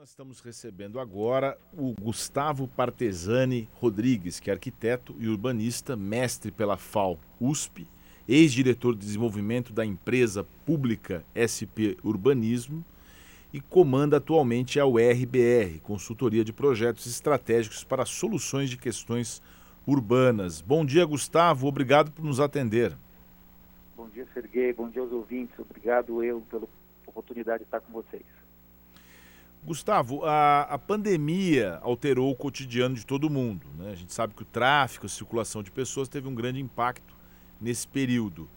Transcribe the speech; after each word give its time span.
Nós 0.00 0.08
estamos 0.08 0.40
recebendo 0.40 0.98
agora 0.98 1.58
o 1.74 1.92
Gustavo 2.00 2.66
Partesani 2.66 3.68
Rodrigues, 3.74 4.40
que 4.40 4.48
é 4.48 4.54
arquiteto 4.54 5.14
e 5.18 5.28
urbanista, 5.28 5.94
mestre 5.94 6.50
pela 6.50 6.78
FAO 6.78 7.20
USP, 7.38 7.86
ex-diretor 8.26 8.94
de 8.94 9.00
desenvolvimento 9.00 9.74
da 9.74 9.84
empresa 9.84 10.42
pública 10.64 11.22
SP 11.36 11.98
Urbanismo 12.02 12.82
e 13.52 13.60
comanda 13.60 14.16
atualmente 14.16 14.80
a 14.80 14.86
URBR, 14.86 15.80
Consultoria 15.82 16.42
de 16.42 16.52
Projetos 16.54 17.04
Estratégicos 17.06 17.84
para 17.84 18.06
Soluções 18.06 18.70
de 18.70 18.78
Questões 18.78 19.42
Urbanas. 19.86 20.62
Bom 20.62 20.82
dia, 20.82 21.04
Gustavo. 21.04 21.66
Obrigado 21.66 22.10
por 22.10 22.24
nos 22.24 22.40
atender. 22.40 22.96
Bom 23.94 24.08
dia, 24.08 24.26
Serguei. 24.32 24.72
Bom 24.72 24.88
dia 24.88 25.02
aos 25.02 25.12
ouvintes. 25.12 25.58
Obrigado 25.58 26.24
eu 26.24 26.40
pela 26.50 26.66
oportunidade 27.06 27.58
de 27.58 27.64
estar 27.64 27.82
com 27.82 27.92
vocês. 27.92 28.39
Gustavo, 29.62 30.24
a, 30.24 30.62
a, 30.62 30.78
pandemia 30.78 31.78
alterou 31.82 32.30
o 32.30 32.34
cotidiano 32.34 32.94
de 32.94 33.04
todo 33.04 33.28
mundo. 33.28 33.66
Né? 33.76 33.92
A 33.92 33.94
gente 33.94 34.12
sabe 34.12 34.34
que 34.34 34.42
o 34.42 34.46
tráfego, 34.46 35.06
a 35.06 35.08
circulação 35.08 35.62
de 35.62 35.70
pessoas 35.70 36.08
teve 36.08 36.26
um 36.26 36.34
grande 36.34 36.60
impacto 36.60 37.14
nesse 37.60 37.86
período. 37.86 38.48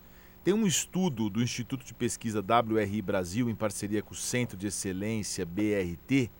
Tem 0.44 0.54
um 0.54 0.66
estudo 0.66 1.30
do 1.30 1.42
Instituto 1.42 1.86
de 1.86 1.94
Pesquisa 1.94 2.42
WRI 2.42 3.02
Brasil, 3.02 3.50
em 3.50 3.55
parceria 3.55 4.02
com 4.02 4.14
o 4.14 4.18
Centro 4.18 4.58
de 4.58 4.68
Excelência 4.68 5.45
BRT, 5.45 6.31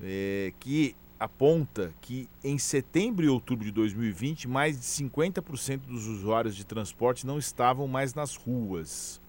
é, 0.00 0.52
que 0.58 0.96
aponta 1.18 1.94
que 2.00 2.28
em 2.42 2.58
setembro 2.58 3.24
e 3.24 3.28
outubro 3.28 3.64
de 3.64 3.70
2020, 3.70 4.48
mais 4.48 4.76
de 4.76 4.84
50% 4.84 5.82
dos 5.86 6.08
usuários 6.08 6.56
de 6.56 6.66
transporte 6.66 7.24
não 7.24 7.38
estavam 7.38 7.86
mais 7.86 8.12
nas 8.12 8.34
ruas. 8.34 9.21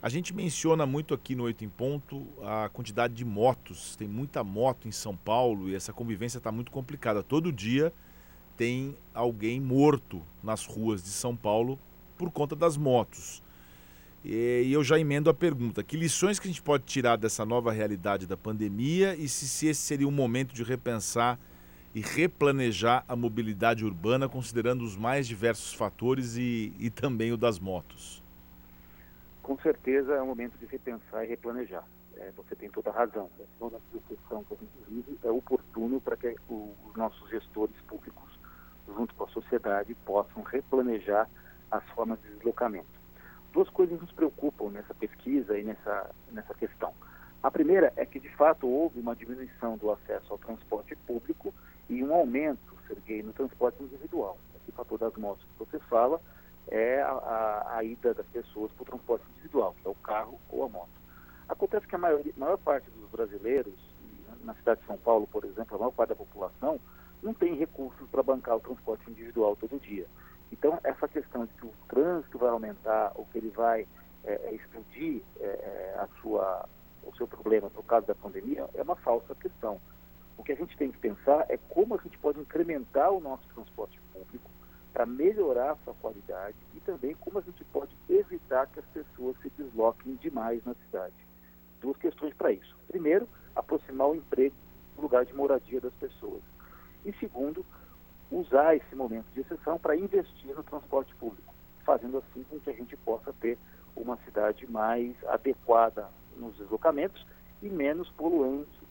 A 0.00 0.08
gente 0.08 0.32
menciona 0.32 0.86
muito 0.86 1.12
aqui 1.12 1.34
no 1.34 1.42
Oito 1.42 1.64
em 1.64 1.68
Ponto 1.68 2.24
a 2.40 2.68
quantidade 2.68 3.14
de 3.14 3.24
motos. 3.24 3.96
Tem 3.96 4.06
muita 4.06 4.44
moto 4.44 4.86
em 4.86 4.92
São 4.92 5.16
Paulo 5.16 5.68
e 5.68 5.74
essa 5.74 5.92
convivência 5.92 6.38
está 6.38 6.52
muito 6.52 6.70
complicada. 6.70 7.20
Todo 7.20 7.52
dia 7.52 7.92
tem 8.56 8.96
alguém 9.12 9.60
morto 9.60 10.22
nas 10.40 10.64
ruas 10.64 11.02
de 11.02 11.08
São 11.08 11.34
Paulo 11.34 11.80
por 12.16 12.30
conta 12.30 12.54
das 12.54 12.76
motos. 12.76 13.42
E 14.24 14.70
eu 14.72 14.84
já 14.84 15.00
emendo 15.00 15.28
a 15.30 15.34
pergunta: 15.34 15.82
que 15.82 15.96
lições 15.96 16.38
que 16.38 16.46
a 16.46 16.50
gente 16.50 16.62
pode 16.62 16.84
tirar 16.84 17.16
dessa 17.16 17.44
nova 17.44 17.72
realidade 17.72 18.24
da 18.24 18.36
pandemia 18.36 19.16
e 19.16 19.28
se, 19.28 19.48
se 19.48 19.66
esse 19.66 19.80
seria 19.80 20.06
um 20.06 20.12
momento 20.12 20.54
de 20.54 20.62
repensar 20.62 21.40
e 21.92 22.00
replanejar 22.00 23.04
a 23.08 23.16
mobilidade 23.16 23.84
urbana, 23.84 24.28
considerando 24.28 24.84
os 24.84 24.96
mais 24.96 25.26
diversos 25.26 25.72
fatores 25.72 26.36
e, 26.36 26.72
e 26.78 26.88
também 26.88 27.32
o 27.32 27.36
das 27.36 27.58
motos? 27.58 28.27
Com 29.48 29.56
certeza 29.60 30.12
é 30.12 30.22
um 30.22 30.26
momento 30.26 30.58
de 30.58 30.66
repensar 30.66 31.24
e 31.24 31.28
replanejar. 31.28 31.82
É, 32.18 32.30
você 32.36 32.54
tem 32.54 32.68
toda 32.68 32.90
a 32.90 32.92
razão. 32.92 33.30
É, 33.40 33.44
toda 33.58 33.78
a 33.78 33.80
discussão 33.96 34.44
que 34.44 34.52
a 34.52 34.56
gente 34.58 34.78
vive 34.86 35.18
é 35.24 35.30
oportuno 35.30 36.02
para 36.02 36.18
que 36.18 36.36
o, 36.50 36.74
os 36.84 36.94
nossos 36.94 37.30
gestores 37.30 37.74
públicos, 37.88 38.38
junto 38.86 39.14
com 39.14 39.24
a 39.24 39.28
sociedade, 39.28 39.94
possam 40.04 40.42
replanejar 40.42 41.30
as 41.70 41.82
formas 41.94 42.20
de 42.20 42.28
deslocamento. 42.34 42.90
Duas 43.54 43.70
coisas 43.70 43.98
nos 43.98 44.12
preocupam 44.12 44.68
nessa 44.68 44.92
pesquisa 44.92 45.58
e 45.58 45.64
nessa, 45.64 46.10
nessa 46.30 46.52
questão. 46.52 46.92
A 47.42 47.50
primeira 47.50 47.90
é 47.96 48.04
que, 48.04 48.20
de 48.20 48.28
fato, 48.36 48.68
houve 48.68 49.00
uma 49.00 49.16
diminuição 49.16 49.78
do 49.78 49.90
acesso 49.90 50.30
ao 50.30 50.38
transporte 50.38 50.94
público 51.06 51.54
e 51.88 52.04
um 52.04 52.12
aumento, 52.12 52.76
Serguei, 52.86 53.22
no 53.22 53.32
transporte 53.32 53.82
individual. 53.82 54.36
Esse 54.60 54.72
fator 54.72 54.98
das 54.98 55.14
motos 55.16 55.42
que 55.44 55.58
você 55.58 55.78
fala 55.88 56.20
é 56.70 57.02
a, 57.02 57.10
a, 57.10 57.76
a 57.78 57.84
ida 57.84 58.14
das 58.14 58.26
pessoas 58.26 58.70
para 58.72 58.82
o 58.82 58.86
transporte 58.86 59.24
individual, 59.32 59.74
que 59.80 59.86
é 59.86 59.90
o 59.90 59.94
carro 59.96 60.38
ou 60.50 60.64
a 60.64 60.68
moto. 60.68 60.98
Acontece 61.48 61.86
que 61.86 61.94
a 61.94 61.98
maior, 61.98 62.20
maior 62.36 62.58
parte 62.58 62.90
dos 62.90 63.08
brasileiros, 63.10 63.74
na 64.44 64.54
cidade 64.54 64.80
de 64.80 64.86
São 64.86 64.98
Paulo, 64.98 65.26
por 65.26 65.44
exemplo, 65.44 65.76
a 65.76 65.78
maior 65.78 65.92
parte 65.92 66.10
da 66.10 66.16
população, 66.16 66.80
não 67.22 67.34
tem 67.34 67.54
recursos 67.56 68.08
para 68.10 68.22
bancar 68.22 68.56
o 68.56 68.60
transporte 68.60 69.10
individual 69.10 69.56
todo 69.56 69.80
dia. 69.80 70.06
Então, 70.52 70.78
essa 70.84 71.08
questão 71.08 71.46
de 71.46 71.52
que 71.54 71.66
o 71.66 71.72
trânsito 71.88 72.38
vai 72.38 72.50
aumentar 72.50 73.12
ou 73.14 73.26
que 73.26 73.38
ele 73.38 73.50
vai 73.50 73.86
é, 74.24 74.32
é 74.32 74.54
explodir 74.54 75.22
é, 75.40 75.44
é, 75.44 75.94
a 75.98 76.08
sua, 76.20 76.68
o 77.02 77.14
seu 77.16 77.26
problema 77.26 77.68
por 77.70 77.84
causa 77.84 78.06
da 78.06 78.14
pandemia 78.14 78.68
é 78.74 78.82
uma 78.82 78.96
falsa 78.96 79.34
questão. 79.34 79.80
O 80.36 80.44
que 80.44 80.52
a 80.52 80.56
gente 80.56 80.76
tem 80.76 80.92
que 80.92 80.98
pensar 80.98 81.46
é 81.48 81.58
como 81.68 81.94
a 81.94 81.98
gente 81.98 82.16
pode 82.18 82.40
incrementar 82.40 83.10
o 83.10 83.20
nosso 83.20 83.46
transporte 83.48 84.00
público 84.12 84.50
para 84.98 85.06
melhorar 85.06 85.70
a 85.70 85.76
sua 85.84 85.94
qualidade 85.94 86.56
e 86.74 86.80
também 86.80 87.14
como 87.20 87.38
a 87.38 87.40
gente 87.40 87.64
pode 87.66 87.94
evitar 88.08 88.66
que 88.66 88.80
as 88.80 88.86
pessoas 88.86 89.36
se 89.40 89.48
desloquem 89.50 90.16
demais 90.16 90.60
na 90.64 90.74
cidade. 90.74 91.14
Duas 91.80 91.96
questões 91.98 92.34
para 92.34 92.50
isso. 92.50 92.76
Primeiro, 92.88 93.28
aproximar 93.54 94.08
o 94.08 94.16
emprego 94.16 94.56
do 94.96 95.02
lugar 95.02 95.24
de 95.24 95.32
moradia 95.32 95.80
das 95.80 95.94
pessoas. 95.94 96.42
E 97.04 97.12
segundo, 97.12 97.64
usar 98.28 98.74
esse 98.74 98.92
momento 98.96 99.26
de 99.32 99.42
exceção 99.42 99.78
para 99.78 99.94
investir 99.94 100.52
no 100.52 100.64
transporte 100.64 101.14
público, 101.14 101.54
fazendo 101.84 102.18
assim 102.18 102.42
com 102.50 102.58
que 102.58 102.70
a 102.70 102.74
gente 102.74 102.96
possa 102.96 103.32
ter 103.34 103.56
uma 103.94 104.16
cidade 104.24 104.68
mais 104.68 105.14
adequada 105.28 106.08
nos 106.36 106.56
deslocamentos 106.56 107.24
e 107.62 107.68
menos 107.68 108.10
poluente, 108.10 108.82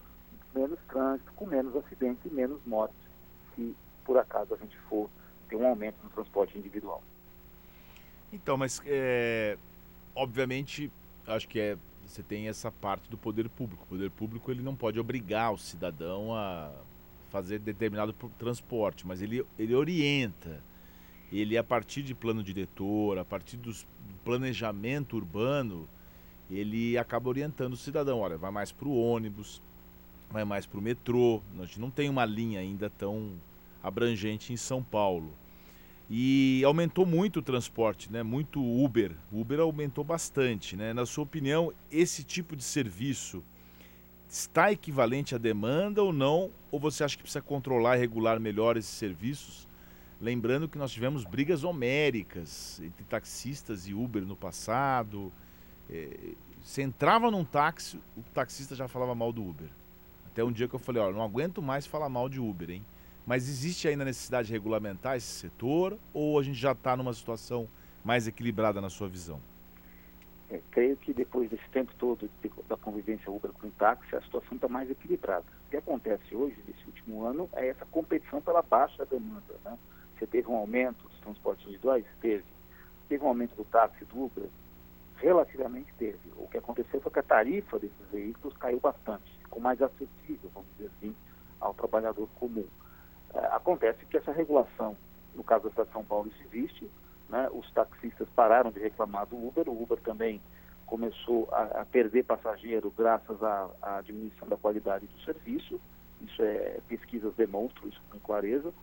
menos 0.56 0.80
trânsito, 0.88 1.34
com 1.34 1.46
menos 1.46 1.76
acidentes 1.76 2.24
e 2.24 2.34
menos 2.34 2.66
mortes, 2.66 2.96
se 3.54 3.76
por 4.06 4.18
acaso 4.18 4.54
a 4.54 4.58
gente 4.58 4.78
for 4.88 5.10
ter 5.48 5.56
um 5.56 5.68
aumento 5.68 5.96
no 6.04 6.10
transporte 6.10 6.58
individual. 6.58 7.02
Então, 8.32 8.58
mas 8.58 8.82
é, 8.86 9.58
obviamente, 10.16 10.92
acho 11.26 11.48
que 11.48 11.60
é, 11.60 11.78
você 12.06 12.22
tem 12.22 12.48
essa 12.48 12.72
parte 12.72 13.10
do 13.10 13.18
poder 13.18 13.50
público. 13.50 13.84
O 13.84 13.88
poder 13.88 14.12
público 14.12 14.52
ele 14.52 14.62
não 14.62 14.76
pode 14.76 15.00
obrigar 15.00 15.54
o 15.54 15.58
cidadão 15.58 16.34
a 16.34 16.72
fazer 17.30 17.60
determinado 17.60 18.14
transporte, 18.38 19.06
mas 19.06 19.22
ele, 19.22 19.46
ele 19.58 19.76
orienta. 19.76 20.64
Ele, 21.32 21.58
a 21.58 21.64
partir 21.64 22.04
de 22.04 22.16
plano 22.16 22.42
diretor, 22.42 23.18
a 23.18 23.26
partir 23.26 23.58
do 23.58 23.74
planejamento 24.24 25.18
urbano, 25.18 25.88
ele 26.50 26.98
acaba 26.98 27.28
orientando 27.28 27.74
o 27.74 27.78
cidadão. 27.78 28.20
Olha, 28.20 28.38
vai 28.38 28.52
mais 28.52 28.72
para 28.72 28.88
o 28.88 28.98
ônibus, 28.98 29.62
vai 30.30 30.46
mais 30.46 30.66
para 30.66 30.80
o 30.80 30.82
metrô. 30.82 31.42
A 31.60 31.66
gente 31.66 31.80
não 31.80 31.92
tem 31.92 32.10
uma 32.10 32.24
linha 32.24 32.62
ainda 32.62 32.90
tão 32.90 33.34
abrangente 33.82 34.54
em 34.54 34.58
São 34.58 34.84
Paulo. 34.84 35.34
E 36.10 36.62
aumentou 36.64 37.06
muito 37.06 37.40
o 37.40 37.42
transporte, 37.42 38.12
né? 38.12 38.24
Muito 38.24 38.64
Uber. 38.64 39.12
Uber 39.32 39.60
aumentou 39.60 40.04
bastante, 40.04 40.76
né? 40.78 40.94
Na 40.94 41.06
sua 41.06 41.24
opinião, 41.24 41.74
esse 41.92 42.24
tipo 42.24 42.56
de 42.56 42.64
serviço 42.64 43.44
está 44.30 44.72
equivalente 44.72 45.36
à 45.36 45.38
demanda 45.38 46.02
ou 46.02 46.14
não? 46.14 46.50
Ou 46.72 46.80
você 46.80 47.04
acha 47.04 47.18
que 47.18 47.24
precisa 47.24 47.42
controlar 47.42 47.98
e 47.98 48.00
regular 48.00 48.40
melhor 48.40 48.78
esses 48.78 48.92
serviços? 48.92 49.68
Lembrando 50.20 50.68
que 50.68 50.78
nós 50.78 50.92
tivemos 50.92 51.24
brigas 51.26 51.64
homéricas 51.64 52.82
entre 52.82 53.04
taxistas 53.04 53.88
e 53.88 53.94
Uber 53.94 54.26
no 54.26 54.36
passado. 54.36 55.32
É, 55.90 56.34
você 56.64 56.82
entrava 56.82 57.30
num 57.30 57.46
táxi, 57.46 58.00
o 58.16 58.22
taxista 58.34 58.76
já 58.76 58.88
falava 58.88 59.14
mal 59.14 59.32
do 59.32 59.48
Uber. 59.48 59.70
Até 60.26 60.44
um 60.44 60.52
dia 60.52 60.68
que 60.68 60.74
eu 60.74 60.80
falei, 60.80 61.02
ó, 61.02 61.12
não 61.12 61.22
aguento 61.22 61.62
mais 61.62 61.86
falar 61.86 62.10
mal 62.10 62.28
de 62.30 62.40
Uber, 62.40 62.70
hein? 62.70 62.86
Mas 63.28 63.50
existe 63.50 63.90
ainda 63.90 64.06
necessidade 64.06 64.48
de 64.48 64.54
regulamentar 64.54 65.18
esse 65.18 65.28
setor 65.28 66.00
ou 66.14 66.40
a 66.40 66.44
gente 66.44 66.58
já 66.58 66.72
está 66.72 66.96
numa 66.96 67.14
situação 67.14 67.68
mais 68.02 68.26
equilibrada 68.26 68.80
na 68.80 68.90
sua 68.90 69.10
visão? 69.10 69.42
É, 70.50 70.62
creio 70.72 70.96
que 70.96 71.14
depois 71.14 71.50
desse 71.50 71.68
tempo 71.74 71.94
todo 72.00 72.30
de, 72.42 72.50
da 72.70 72.78
convivência 72.78 73.30
Uber 73.30 73.52
com 73.52 73.68
o 73.68 73.72
táxi, 73.72 74.16
a 74.16 74.22
situação 74.22 74.56
está 74.56 74.70
mais 74.70 74.90
equilibrada. 74.90 75.44
O 75.68 75.70
que 75.70 75.76
acontece 75.76 76.34
hoje, 76.34 76.56
nesse 76.66 76.86
último 76.86 77.26
ano, 77.26 77.50
é 77.52 77.68
essa 77.68 77.86
competição 77.88 78.42
pela 78.42 78.62
baixa 78.62 79.06
demanda. 79.06 79.56
Né? 79.66 79.78
Você 80.18 80.26
teve 80.26 80.48
um 80.48 80.56
aumento 80.56 81.06
dos 81.06 81.20
transportes 81.20 81.66
individuais? 81.66 82.06
Teve. 82.22 82.46
Teve 83.10 83.26
um 83.26 83.28
aumento 83.28 83.58
do 83.58 83.66
táxi 83.66 84.06
do 84.06 84.24
Uber? 84.24 84.48
Relativamente 85.18 85.94
teve. 86.00 86.32
O 86.38 86.48
que 86.48 86.60
aconteceu 86.60 87.02
foi 87.02 87.12
que 87.12 87.20
a 87.20 87.24
tarifa 87.24 87.78
desses 87.78 88.08
veículos 88.10 88.56
caiu 88.58 88.80
bastante, 88.80 89.30
ficou 89.42 89.62
mais 89.62 89.82
acessível, 89.82 90.50
vamos 90.54 90.70
dizer 90.78 90.90
assim, 90.98 91.14
ao 91.60 91.74
trabalhador 91.74 92.30
comum. 92.40 92.66
É, 93.34 93.40
acontece 93.48 94.06
que 94.06 94.18
essa 94.18 94.32
regulação, 94.32 94.96
no 95.36 95.44
caso 95.44 95.66
da 95.66 95.70
cidade 95.72 95.90
de 95.90 95.94
São 95.94 96.06
Paulo, 96.06 96.28
isso 96.30 96.44
existe, 96.52 96.90
né? 97.30 97.50
os 97.52 97.70
taxistas 97.72 98.28
pararam 98.36 98.72
de 98.72 98.80
reclamar 98.80 99.26
do 99.26 99.36
Uber, 99.36 99.68
o 99.68 99.84
Uber 99.84 100.00
também 100.00 100.42
começou 100.86 101.50
a, 101.52 101.82
a 101.82 101.86
perder 101.86 102.24
passageiro 102.24 102.92
graças 102.98 103.42
à, 103.44 103.70
à, 103.82 104.02
diminuição 104.02 104.48
da 104.48 104.56
qualidade 104.56 105.06
do 105.06 105.20
serviço, 105.22 105.80
isso 106.22 106.42
é, 106.42 106.80
pesquisas 106.88 107.34
demonstram 107.36 107.90
isso 107.90 108.02
com 108.10 108.20
clareza. 108.20 108.74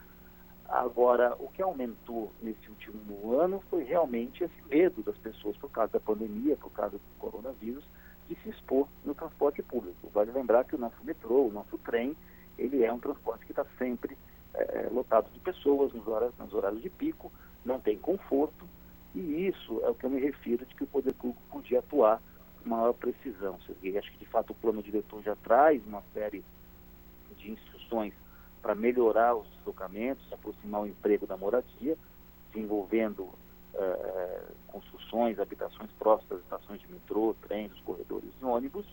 Agora, 0.69 1.35
o 1.39 1.49
que 1.49 1.61
aumentou 1.61 2.33
nesse 2.41 2.69
último 2.69 3.39
ano 3.39 3.63
foi 3.69 3.85
realmente 3.85 4.45
esse 4.45 4.63
medo 4.69 5.03
das 5.03 5.17
pessoas 5.19 5.57
por 5.57 5.71
causa 5.71 5.93
da 5.93 6.01
pandemia, 6.01 6.57
por 6.57 6.71
causa 6.71 6.97
do 6.97 7.19
coronavírus, 7.19 7.85
de 8.29 8.35
se 8.37 8.49
expor 8.51 8.89
no 9.05 9.15
transporte 9.15 9.63
público. 9.63 10.09
Vale 10.13 10.31
lembrar 10.31 10.65
que 10.65 10.75
o 10.75 10.79
nosso 10.79 11.03
metrô, 11.05 11.49
o 11.49 11.53
nosso 11.53 11.77
trem, 11.79 12.17
ele 12.59 12.83
é 12.83 12.93
um 12.93 12.99
transporte 12.99 13.45
que 13.45 13.53
está 13.53 13.67
sempre 13.79 14.17
é, 14.55 14.89
lotado 14.91 15.31
de 15.33 15.41
pessoas 15.41 15.93
nos 15.93 16.07
horários, 16.07 16.37
nos 16.39 16.53
horários 16.53 16.83
de 16.83 16.91
pico, 16.91 17.31
não 17.65 17.81
tem 17.81 17.99
conforto, 17.99 18.69
e 19.15 19.47
isso 19.47 19.81
é 19.85 19.89
o 19.89 19.95
que 19.95 20.05
eu 20.05 20.11
me 20.11 20.21
refiro 20.21 20.65
de 20.67 20.75
que 20.75 20.85
o 20.85 20.87
poder 20.87 21.15
público 21.15 21.43
podia 21.51 21.79
atuar 21.79 22.21
maior 22.65 22.93
precisão. 22.95 23.59
Serguei. 23.67 23.97
Acho 23.99 24.11
que, 24.13 24.19
de 24.19 24.27
fato, 24.27 24.51
o 24.51 24.55
plano 24.55 24.83
diretor 24.83 25.23
já 25.23 25.37
traz 25.37 25.85
uma 25.87 26.03
série 26.13 26.45
de 27.37 27.51
instruções 27.51 28.15
para 28.63 28.75
melhorar 28.75 29.37
os 29.37 29.47
deslocamentos, 29.57 30.33
aproximar 30.33 30.83
o 30.83 30.87
emprego 30.87 31.27
da 31.27 31.37
moradia, 31.37 31.97
desenvolvendo 32.53 33.25
uh, 33.25 34.55
construções, 34.69 35.39
habitações 35.39 35.91
próximas 35.99 36.41
estações 36.41 36.81
de 36.81 36.91
metrô, 36.91 37.37
trens, 37.43 37.73
corredores 37.85 38.31
de 38.39 38.45
ônibus, 38.45 38.87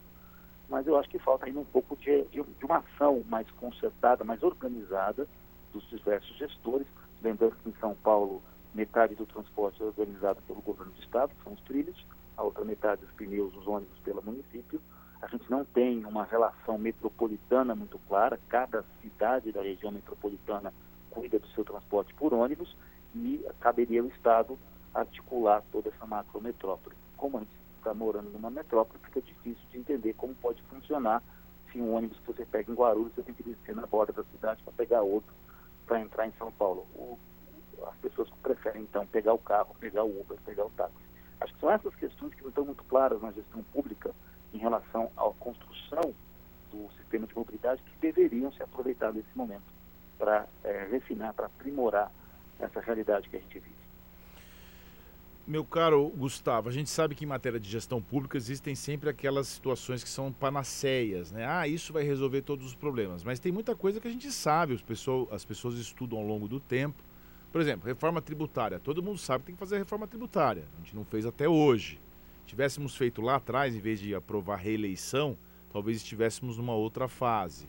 mas 0.67 0.85
eu 0.87 0.97
acho 0.97 1.09
que 1.09 1.19
falta 1.19 1.45
ainda 1.45 1.59
um 1.59 1.65
pouco 1.65 1.95
de, 1.95 2.23
de, 2.25 2.43
de 2.43 2.65
uma 2.65 2.77
ação 2.77 3.23
mais 3.29 3.49
concertada, 3.51 4.23
mais 4.23 4.43
organizada 4.43 5.27
dos 5.71 5.87
diversos 5.89 6.35
gestores. 6.37 6.87
Lembrando 7.21 7.55
que 7.57 7.69
em 7.69 7.75
São 7.79 7.95
Paulo, 7.95 8.41
metade 8.73 9.15
do 9.15 9.25
transporte 9.25 9.81
é 9.81 9.85
organizado 9.85 10.41
pelo 10.43 10.61
governo 10.61 10.91
do 10.93 11.01
estado, 11.01 11.33
que 11.35 11.43
são 11.43 11.53
os 11.53 11.61
trilhos, 11.61 12.05
a 12.37 12.43
outra 12.43 12.63
metade 12.63 13.03
os 13.03 13.11
pneus, 13.11 13.55
os 13.55 13.67
ônibus 13.67 13.97
pelo 13.99 14.23
município. 14.23 14.81
A 15.21 15.27
gente 15.27 15.49
não 15.51 15.63
tem 15.63 16.03
uma 16.05 16.23
relação 16.23 16.77
metropolitana 16.77 17.75
muito 17.75 17.99
clara, 18.07 18.39
cada 18.49 18.83
cidade 19.01 19.51
da 19.51 19.61
região 19.61 19.91
metropolitana 19.91 20.73
cuida 21.11 21.37
do 21.37 21.47
seu 21.49 21.63
transporte 21.63 22.13
por 22.15 22.33
ônibus 22.33 22.75
e 23.13 23.45
caberia 23.59 24.01
ao 24.01 24.07
Estado 24.07 24.57
articular 24.93 25.63
toda 25.71 25.89
essa 25.89 26.05
macrometrópole. 26.05 26.95
Como 27.17 27.37
a 27.37 27.41
gente 27.41 27.51
está 27.77 27.93
morando 27.93 28.29
numa 28.29 28.49
metrópole, 28.49 28.99
fica 29.03 29.21
difícil 29.21 29.63
de 29.71 29.77
entender 29.77 30.13
como 30.13 30.33
pode 30.35 30.61
funcionar 30.63 31.21
se 31.71 31.79
um 31.79 31.93
ônibus 31.93 32.17
que 32.19 32.33
você 32.33 32.45
pega 32.45 32.71
em 32.71 32.75
Guarulhos, 32.75 33.13
você 33.13 33.23
tem 33.23 33.33
que 33.33 33.43
descer 33.43 33.75
na 33.75 33.85
borda 33.85 34.11
da 34.11 34.23
cidade 34.25 34.61
para 34.63 34.73
pegar 34.73 35.01
outro 35.01 35.33
para 35.85 35.99
entrar 35.99 36.27
em 36.27 36.33
São 36.33 36.51
Paulo. 36.51 36.87
O, 36.95 37.17
as 37.87 37.95
pessoas 37.97 38.29
preferem, 38.43 38.83
então, 38.83 39.05
pegar 39.07 39.33
o 39.33 39.39
carro, 39.39 39.75
pegar 39.79 40.03
o 40.03 40.21
Uber, 40.21 40.37
pegar 40.45 40.65
o 40.65 40.69
táxi. 40.71 40.95
Acho 41.39 41.53
que 41.53 41.59
são 41.59 41.71
essas 41.71 41.95
questões 41.95 42.33
que 42.33 42.41
não 42.41 42.49
estão 42.49 42.65
muito 42.65 42.83
claras 42.83 43.21
na 43.21 43.31
gestão 43.31 43.63
pública 43.73 44.13
em 44.53 44.57
relação 44.57 45.11
à 45.17 45.23
construção 45.39 46.13
do 46.71 46.89
sistema 46.97 47.25
de 47.25 47.35
mobilidade 47.35 47.81
que 47.81 47.97
deveriam 47.99 48.51
ser 48.53 48.63
aproveitados 48.63 49.15
nesse 49.15 49.37
momento 49.37 49.63
para 50.17 50.47
é, 50.63 50.87
refinar, 50.91 51.33
para 51.33 51.47
aprimorar 51.47 52.11
essa 52.59 52.79
realidade 52.79 53.27
que 53.27 53.37
a 53.37 53.39
gente 53.39 53.59
vive. 53.59 53.80
Meu 55.51 55.65
caro 55.65 56.07
Gustavo, 56.15 56.69
a 56.69 56.71
gente 56.71 56.89
sabe 56.89 57.13
que 57.13 57.25
em 57.25 57.27
matéria 57.27 57.59
de 57.59 57.69
gestão 57.69 58.01
pública 58.01 58.37
existem 58.37 58.73
sempre 58.73 59.09
aquelas 59.09 59.49
situações 59.49 60.01
que 60.01 60.09
são 60.09 60.31
panaceias, 60.31 61.29
né? 61.29 61.45
Ah, 61.45 61.67
isso 61.67 61.91
vai 61.91 62.03
resolver 62.03 62.41
todos 62.41 62.65
os 62.65 62.73
problemas. 62.73 63.21
Mas 63.21 63.37
tem 63.37 63.51
muita 63.51 63.75
coisa 63.75 63.99
que 63.99 64.07
a 64.07 64.11
gente 64.11 64.31
sabe, 64.31 64.75
as 64.75 64.81
pessoas, 64.81 65.27
as 65.29 65.43
pessoas 65.43 65.75
estudam 65.75 66.19
ao 66.19 66.25
longo 66.25 66.47
do 66.47 66.57
tempo. 66.57 67.03
Por 67.51 67.59
exemplo, 67.59 67.85
reforma 67.85 68.21
tributária. 68.21 68.79
Todo 68.79 69.03
mundo 69.03 69.17
sabe 69.17 69.41
que 69.41 69.47
tem 69.47 69.55
que 69.55 69.59
fazer 69.59 69.77
reforma 69.77 70.07
tributária. 70.07 70.63
A 70.73 70.77
gente 70.77 70.95
não 70.95 71.03
fez 71.03 71.25
até 71.25 71.49
hoje. 71.49 71.99
Tivéssemos 72.45 72.95
feito 72.95 73.21
lá 73.21 73.35
atrás, 73.35 73.75
em 73.75 73.79
vez 73.81 73.99
de 73.99 74.15
aprovar 74.15 74.55
reeleição, 74.55 75.37
talvez 75.69 75.97
estivéssemos 75.97 76.55
numa 76.55 76.75
outra 76.75 77.09
fase. 77.09 77.67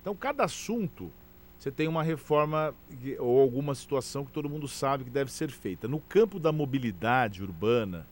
Então, 0.00 0.14
cada 0.14 0.44
assunto 0.44 1.12
você 1.58 1.70
tem 1.70 1.88
uma 1.88 2.02
reforma 2.02 2.74
ou 3.18 3.40
alguma 3.40 3.74
situação 3.74 4.24
que 4.24 4.30
todo 4.30 4.48
mundo 4.48 4.68
sabe 4.68 5.04
que 5.04 5.10
deve 5.10 5.32
ser 5.32 5.50
feita. 5.50 5.88
No 5.88 6.00
campo 6.00 6.38
da 6.38 6.52
mobilidade 6.52 7.42
urbana, 7.42 8.06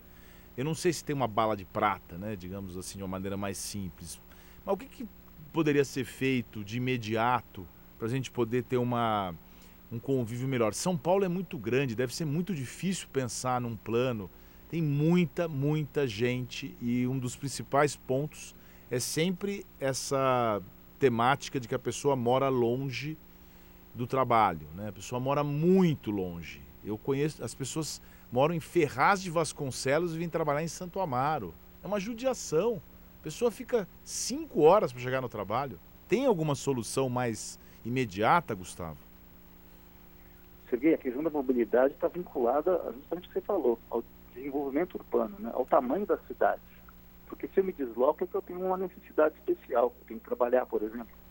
eu 0.56 0.65
não 0.65 0.75
sei 0.75 0.93
se 0.93 1.05
tem 1.05 1.15
uma 1.15 1.29
bala 1.29 1.56
de 1.56 1.65
prata, 1.65 2.17
né, 2.17 2.37
digamos 2.37 2.77
assim, 2.77 2.99
de 2.99 3.05
uma 3.05 3.09
maneira 3.09 3.37
mais 3.37 3.59
simples. 3.59 4.21
Mas 4.65 4.75
o 4.75 4.77
que, 4.77 4.87
que 4.87 5.09
poderia 5.53 5.85
ser 5.85 6.05
feito 6.05 6.65
de 6.65 6.77
imediato 6.77 7.67
para 7.99 8.06
a 8.06 8.11
gente 8.11 8.31
poder 8.31 8.62
ter 8.65 8.77
uma, 8.77 9.35
um 9.91 9.99
convívio 9.99 10.49
melhor? 10.49 10.73
São 10.75 10.97
Paulo 10.97 11.25
é 11.25 11.29
muito 11.29 11.59
grande, 11.59 11.94
deve 11.94 12.15
ser 12.15 12.25
muito 12.25 12.55
difícil 12.55 13.09
pensar 13.12 13.61
num 13.61 13.77
plano. 13.77 14.31
Tem 14.69 14.81
muita, 14.81 15.49
muita 15.49 16.06
gente 16.06 16.75
e 16.81 17.06
um 17.06 17.19
dos 17.19 17.37
principais 17.37 17.97
pontos 17.97 18.55
é 18.91 18.99
sempre 18.99 19.67
essa 19.81 20.62
temática 20.99 21.59
de 21.59 21.67
que 21.67 21.75
a 21.75 21.79
pessoa 21.79 22.15
mora 22.15 22.49
longe 22.49 23.19
do 23.94 24.06
trabalho, 24.06 24.67
né? 24.75 24.89
A 24.89 24.93
pessoa 24.93 25.21
mora 25.21 25.44
muito 25.44 26.11
longe. 26.11 26.62
Eu 26.85 26.97
conheço, 26.99 27.44
as 27.44 27.55
pessoas 27.55 28.00
moram 28.31 28.55
em 28.55 28.61
Ferraz 28.61 29.23
de 29.23 29.31
Vasconcelos 29.31 30.15
e 30.15 30.19
vêm 30.19 30.29
trabalhar 30.29 30.62
em 30.62 30.69
Santo 30.69 31.00
Amaro. 31.00 31.55
É 31.83 31.87
uma 31.87 32.00
judiação. 32.00 32.81
A 33.21 33.23
pessoa 33.23 33.50
fica 33.50 33.87
cinco 34.05 34.62
horas 34.62 34.93
para 34.93 35.03
chegar 35.03 35.21
no 35.21 35.29
trabalho. 35.29 35.79
Tem 36.09 36.27
alguma 36.27 36.55
solução 36.55 37.09
mais 37.09 37.59
imediata, 37.85 38.55
Gustavo? 38.55 38.99
Serguei, 40.69 40.94
a 40.94 40.99
questão 40.99 41.23
da 41.23 41.31
mobilidade 41.31 41.94
está 41.94 42.09
vinculada 42.09 42.81
justamente 42.94 43.27
o 43.27 43.29
que 43.29 43.35
você 43.35 43.41
falou, 43.43 43.79
ao 43.91 44.03
desenvolvimento 44.35 44.94
urbano, 44.94 45.37
né? 45.39 45.50
ao 45.53 45.67
tamanho 45.67 46.06
das 46.06 46.21
cidades. 46.27 46.65
Porque 47.27 47.47
se 47.49 47.61
eu 47.61 47.65
me 47.65 47.73
desloco 47.73 48.25
é 48.25 48.27
que 48.27 48.35
eu 48.35 48.43
tenho 48.43 48.65
uma 48.65 48.77
necessidade 48.77 49.35
especial, 49.37 49.93
eu 50.00 50.06
tenho 50.06 50.21
que 50.21 50.27
trabalhar, 50.27 50.67
por 50.67 50.83
exemplo. 50.83 51.22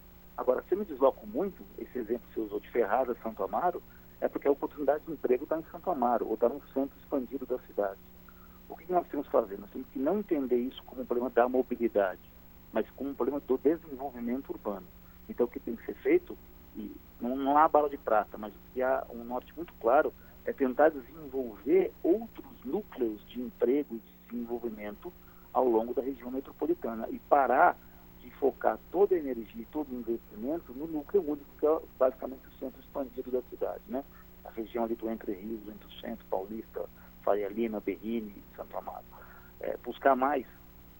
Agora, 0.42 0.64
se 0.68 0.74
eu 0.74 0.80
me 0.80 0.86
desloco 0.86 1.28
muito, 1.28 1.64
esse 1.78 2.00
exemplo 2.00 2.28
que 2.28 2.34
você 2.34 2.40
usou 2.40 2.60
de 2.60 2.68
Ferrada, 2.72 3.16
Santo 3.22 3.44
Amaro, 3.44 3.80
é 4.20 4.28
porque 4.28 4.48
a 4.48 4.52
oportunidade 4.52 5.06
de 5.06 5.12
emprego 5.12 5.44
está 5.44 5.60
em 5.60 5.64
Santo 5.72 5.92
Amaro, 5.92 6.26
ou 6.28 6.34
está 6.34 6.50
no 6.50 6.60
centro 6.74 6.98
expandido 7.00 7.46
da 7.46 7.60
cidade. 7.60 8.00
O 8.68 8.76
que 8.76 8.92
nós 8.92 9.08
temos 9.10 9.28
que 9.28 9.32
fazer? 9.32 9.60
Nós 9.60 9.70
temos 9.70 9.88
que 9.90 10.00
não 10.00 10.18
entender 10.18 10.58
isso 10.58 10.82
como 10.86 11.04
um 11.04 11.06
problema 11.06 11.30
da 11.30 11.48
mobilidade, 11.48 12.20
mas 12.74 12.90
como 12.96 13.12
um 13.12 13.14
problema 13.14 13.40
do 13.40 13.56
desenvolvimento 13.60 14.50
urbano. 14.50 14.88
Então, 15.30 15.46
o 15.46 15.50
que 15.50 15.60
tem 15.60 15.76
que 15.76 15.86
ser 15.86 15.94
feito, 15.98 16.36
e 16.76 16.92
não, 17.20 17.56
há 17.56 17.68
bala 17.68 17.88
de 17.88 18.00
prata, 18.00 18.36
mas 18.36 18.52
que 18.74 18.82
há 18.82 19.06
um 19.12 19.24
norte 19.24 19.54
muito 19.56 19.72
claro, 19.80 20.12
é 20.44 20.52
tentar 20.52 20.90
desenvolver 20.90 21.94
outros 22.02 22.66
núcleos 22.66 23.24
de 23.28 23.40
emprego 23.40 23.94
e 23.94 24.00
de 24.00 24.14
desenvolvimento 24.32 25.14
ao 25.54 25.66
longo 25.66 25.94
da 25.94 26.02
região 26.02 26.32
metropolitana 26.32 27.08
e 27.12 27.20
parar 27.20 27.78
focar 28.42 28.80
toda 28.92 29.14
a 29.14 29.20
energia 29.20 29.62
e 29.62 29.66
todo 29.66 29.88
o 29.92 30.00
investimento 30.00 30.74
no 30.74 30.88
núcleo 30.88 31.22
único, 31.22 31.46
que 31.60 31.68
é 31.68 31.80
basicamente 32.00 32.42
o 32.48 32.60
centro 32.60 32.82
expandido 32.82 33.30
da 33.30 33.42
cidade, 33.44 33.84
né? 33.88 34.04
A 34.44 34.50
região 34.50 34.84
ali 34.84 34.96
do 34.96 35.08
Entre 35.12 35.32
Rios, 35.32 35.62
entre 35.68 35.88
o 35.88 36.02
centro, 36.02 36.26
Paulista, 36.26 36.90
Faria 37.24 37.48
Lima, 37.48 37.80
Berrini 37.80 38.44
Santo 38.56 38.76
Amaro. 38.76 39.06
É, 39.60 39.78
buscar 39.78 40.16
mais 40.16 40.44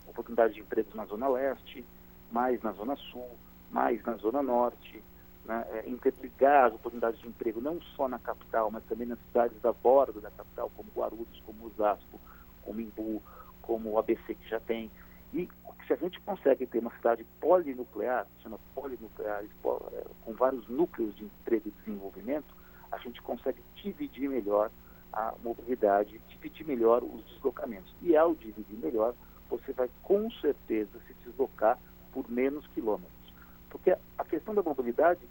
oportunidades 0.08 0.54
de 0.54 0.62
empregos 0.62 0.94
na 0.94 1.06
Zona 1.06 1.28
Leste, 1.30 1.84
mais 2.32 2.62
na 2.62 2.74
Zona 2.74 2.96
Sul, 2.96 3.28
mais 3.72 4.04
na 4.04 4.14
Zona 4.18 4.44
Norte, 4.44 5.04
né? 5.44 5.66
é, 5.72 5.90
interligar 5.90 6.68
as 6.68 6.76
oportunidades 6.76 7.20
de 7.22 7.28
emprego 7.28 7.60
não 7.60 7.82
só 7.96 8.08
na 8.08 8.20
capital, 8.20 8.70
mas 8.70 8.84
também 8.84 9.08
nas 9.08 9.20
cidades 9.20 9.60
da 9.62 9.74
borda 9.74 10.22
da 10.22 10.30
capital, 10.30 10.72
como 10.76 10.92
Guarulhos, 10.96 11.42
como 11.44 11.66
Osasco, 11.66 12.20
como 12.62 12.80
Imbu, 12.80 13.20
como 13.64 13.90
o 13.90 13.98
ABC 13.98 14.36
que 14.36 14.48
já 14.48 14.60
tem. 14.60 14.92
E 15.34 15.50
se 15.88 15.94
a 15.94 15.96
gente 15.96 16.20
consegue 16.22 16.66
ter 16.66 16.80
uma 16.80 16.92
cidade 16.98 17.26
polinuclear, 17.40 18.28
chama 18.42 18.60
polinuclear, 18.76 19.44
com 19.62 20.34
vários 20.34 20.68
núcleos 20.68 21.16
de 21.16 21.24
emprego 21.24 21.68
e 21.68 21.72
desenvolvimento, 21.72 22.54
a 22.92 22.98
gente 22.98 23.22
consegue 23.22 23.62
dividir 23.76 24.30
melhor 24.30 24.70
a 25.14 25.34
mobilidade, 25.44 26.22
dividir 26.30 26.66
melhor 26.66 27.04
os 27.04 27.24
deslocamentos. 27.26 27.94
E 28.02 28.16
ao 28.16 28.36
dividir 28.36 28.78
melhor, 28.78 29.14
você 29.50 29.74
vai 29.74 29.90
com 30.04 30.30
certeza 30.32 31.00
se 31.08 31.14
deslocar 31.26 31.78
por 32.12 32.30
menos 32.30 32.66
quilômetros. 32.68 33.34
Porque 33.70 33.96
a 34.18 34.24
questão 34.26 34.54
da 34.54 34.62
mobilidade 34.62 35.22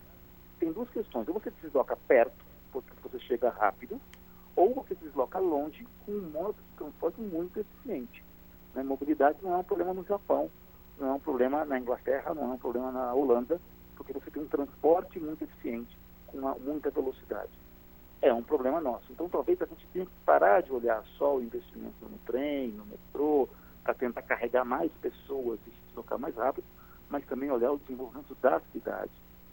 tem 0.58 0.72
duas 0.72 0.88
questões. 0.90 1.28
Ou 1.28 1.34
você 1.34 1.50
se 1.50 1.60
desloca 1.62 1.96
perto, 2.08 2.44
porque 2.72 2.90
você 3.02 3.18
chega 3.20 3.50
rápido, 3.50 4.00
ou 4.56 4.74
você 4.74 4.94
se 4.94 5.04
desloca 5.04 5.38
longe 5.38 5.86
com 6.04 6.12
um 6.12 6.30
modo 6.30 6.54
de 6.54 6.76
transporte 6.76 7.20
muito 7.20 7.60
eficiente. 7.60 8.24
Né? 8.74 8.82
Mobilidade 8.82 9.38
não 9.42 9.54
é 9.54 9.56
um 9.58 9.64
problema 9.64 9.92
no 9.92 10.04
Japão, 10.04 10.50
não 10.98 11.08
é 11.08 11.12
um 11.14 11.20
problema 11.20 11.64
na 11.64 11.78
Inglaterra, 11.78 12.34
não 12.34 12.50
é 12.50 12.54
um 12.54 12.58
problema 12.58 12.92
na 12.92 13.14
Holanda, 13.14 13.60
porque 13.96 14.12
você 14.12 14.30
tem 14.30 14.42
um 14.42 14.48
transporte 14.48 15.18
muito 15.18 15.44
eficiente, 15.44 15.96
com 16.26 16.38
uma, 16.38 16.54
muita 16.54 16.90
velocidade. 16.90 17.50
É 18.22 18.32
um 18.32 18.42
problema 18.42 18.80
nosso. 18.80 19.10
Então, 19.10 19.28
talvez 19.28 19.60
a 19.62 19.66
gente 19.66 19.86
tenha 19.92 20.04
que 20.04 20.12
parar 20.26 20.62
de 20.62 20.72
olhar 20.72 21.02
só 21.16 21.36
o 21.36 21.42
investimento 21.42 21.96
no 22.02 22.18
trem, 22.26 22.68
no 22.68 22.84
metrô, 22.84 23.48
para 23.82 23.94
tentar 23.94 24.22
carregar 24.22 24.64
mais 24.64 24.92
pessoas 25.00 25.58
e 25.66 25.70
se 25.70 25.80
deslocar 25.88 26.18
mais 26.18 26.36
rápido, 26.36 26.66
mas 27.08 27.24
também 27.24 27.50
olhar 27.50 27.72
o 27.72 27.78
desenvolvimento 27.78 28.36
da 28.40 28.60
cidade, 28.72 29.10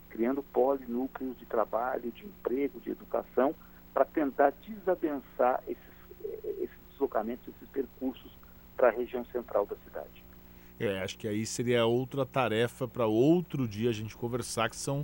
criando 0.10 0.44
polinúcleos 0.44 1.38
de 1.38 1.46
trabalho, 1.46 2.12
de 2.12 2.26
emprego, 2.26 2.80
de 2.82 2.92
educação, 2.92 3.56
para 3.94 4.06
tentar 4.06 4.52
desadensar 4.62 5.64
esses, 5.66 6.28
esses 6.44 6.78
deslocamentos, 6.92 7.48
esses 7.48 7.70
percursos 7.70 8.32
para 8.78 8.90
a 8.90 8.92
região 8.92 9.26
central 9.26 9.66
da 9.66 9.76
cidade. 9.84 10.24
É, 10.80 11.02
acho 11.02 11.18
que 11.18 11.28
aí 11.28 11.46
seria 11.46 11.86
outra 11.86 12.26
tarefa 12.26 12.88
para 12.88 13.08
outro 13.08 13.68
dia 13.68 13.90
a 13.90 13.94
gente 13.94 14.16
conversar, 14.16 14.70
que 14.70 14.76
são 14.76 15.04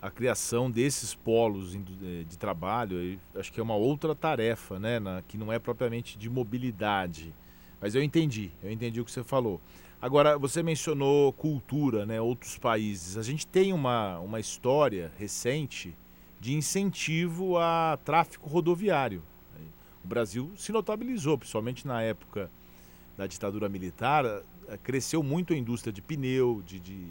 a 0.00 0.10
criação 0.10 0.70
desses 0.70 1.12
polos 1.12 1.72
de, 1.72 2.24
de 2.24 2.38
trabalho. 2.38 3.18
acho 3.34 3.52
que 3.52 3.58
é 3.58 3.62
uma 3.62 3.74
outra 3.74 4.14
tarefa, 4.14 4.78
né, 4.78 5.00
na, 5.00 5.22
que 5.22 5.36
não 5.36 5.52
é 5.52 5.58
propriamente 5.58 6.16
de 6.16 6.30
mobilidade. 6.30 7.34
Mas 7.80 7.96
eu 7.96 8.02
entendi, 8.02 8.52
eu 8.62 8.70
entendi 8.70 9.00
o 9.00 9.04
que 9.04 9.10
você 9.10 9.24
falou. 9.24 9.60
Agora, 10.00 10.38
você 10.38 10.62
mencionou 10.62 11.32
cultura, 11.32 12.06
né, 12.06 12.20
outros 12.20 12.56
países. 12.56 13.18
A 13.18 13.22
gente 13.22 13.46
tem 13.46 13.72
uma, 13.72 14.20
uma 14.20 14.38
história 14.38 15.10
recente 15.18 15.96
de 16.38 16.54
incentivo 16.54 17.58
a 17.58 17.98
tráfego 18.04 18.46
rodoviário. 18.48 19.22
O 20.04 20.06
Brasil 20.06 20.52
se 20.54 20.70
notabilizou, 20.70 21.36
principalmente 21.36 21.84
na 21.84 22.00
época 22.00 22.48
da 23.16 23.26
ditadura 23.26 23.68
militar, 23.68 24.24
eh, 24.24 24.78
cresceu 24.82 25.22
muito 25.22 25.52
a 25.52 25.56
indústria 25.56 25.92
de 25.92 26.02
pneu, 26.02 26.62
de, 26.66 26.78
de, 26.78 27.04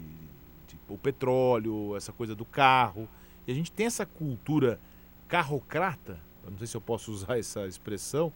de, 0.68 0.78
o 0.88 0.96
petróleo, 0.96 1.96
essa 1.96 2.12
coisa 2.12 2.34
do 2.34 2.44
carro. 2.44 3.08
E 3.46 3.52
a 3.52 3.54
gente 3.54 3.72
tem 3.72 3.86
essa 3.86 4.06
cultura 4.06 4.78
carrocrata, 5.26 6.20
não 6.48 6.56
sei 6.58 6.66
se 6.66 6.76
eu 6.76 6.80
posso 6.80 7.10
usar 7.12 7.38
essa 7.38 7.66
expressão, 7.66 8.32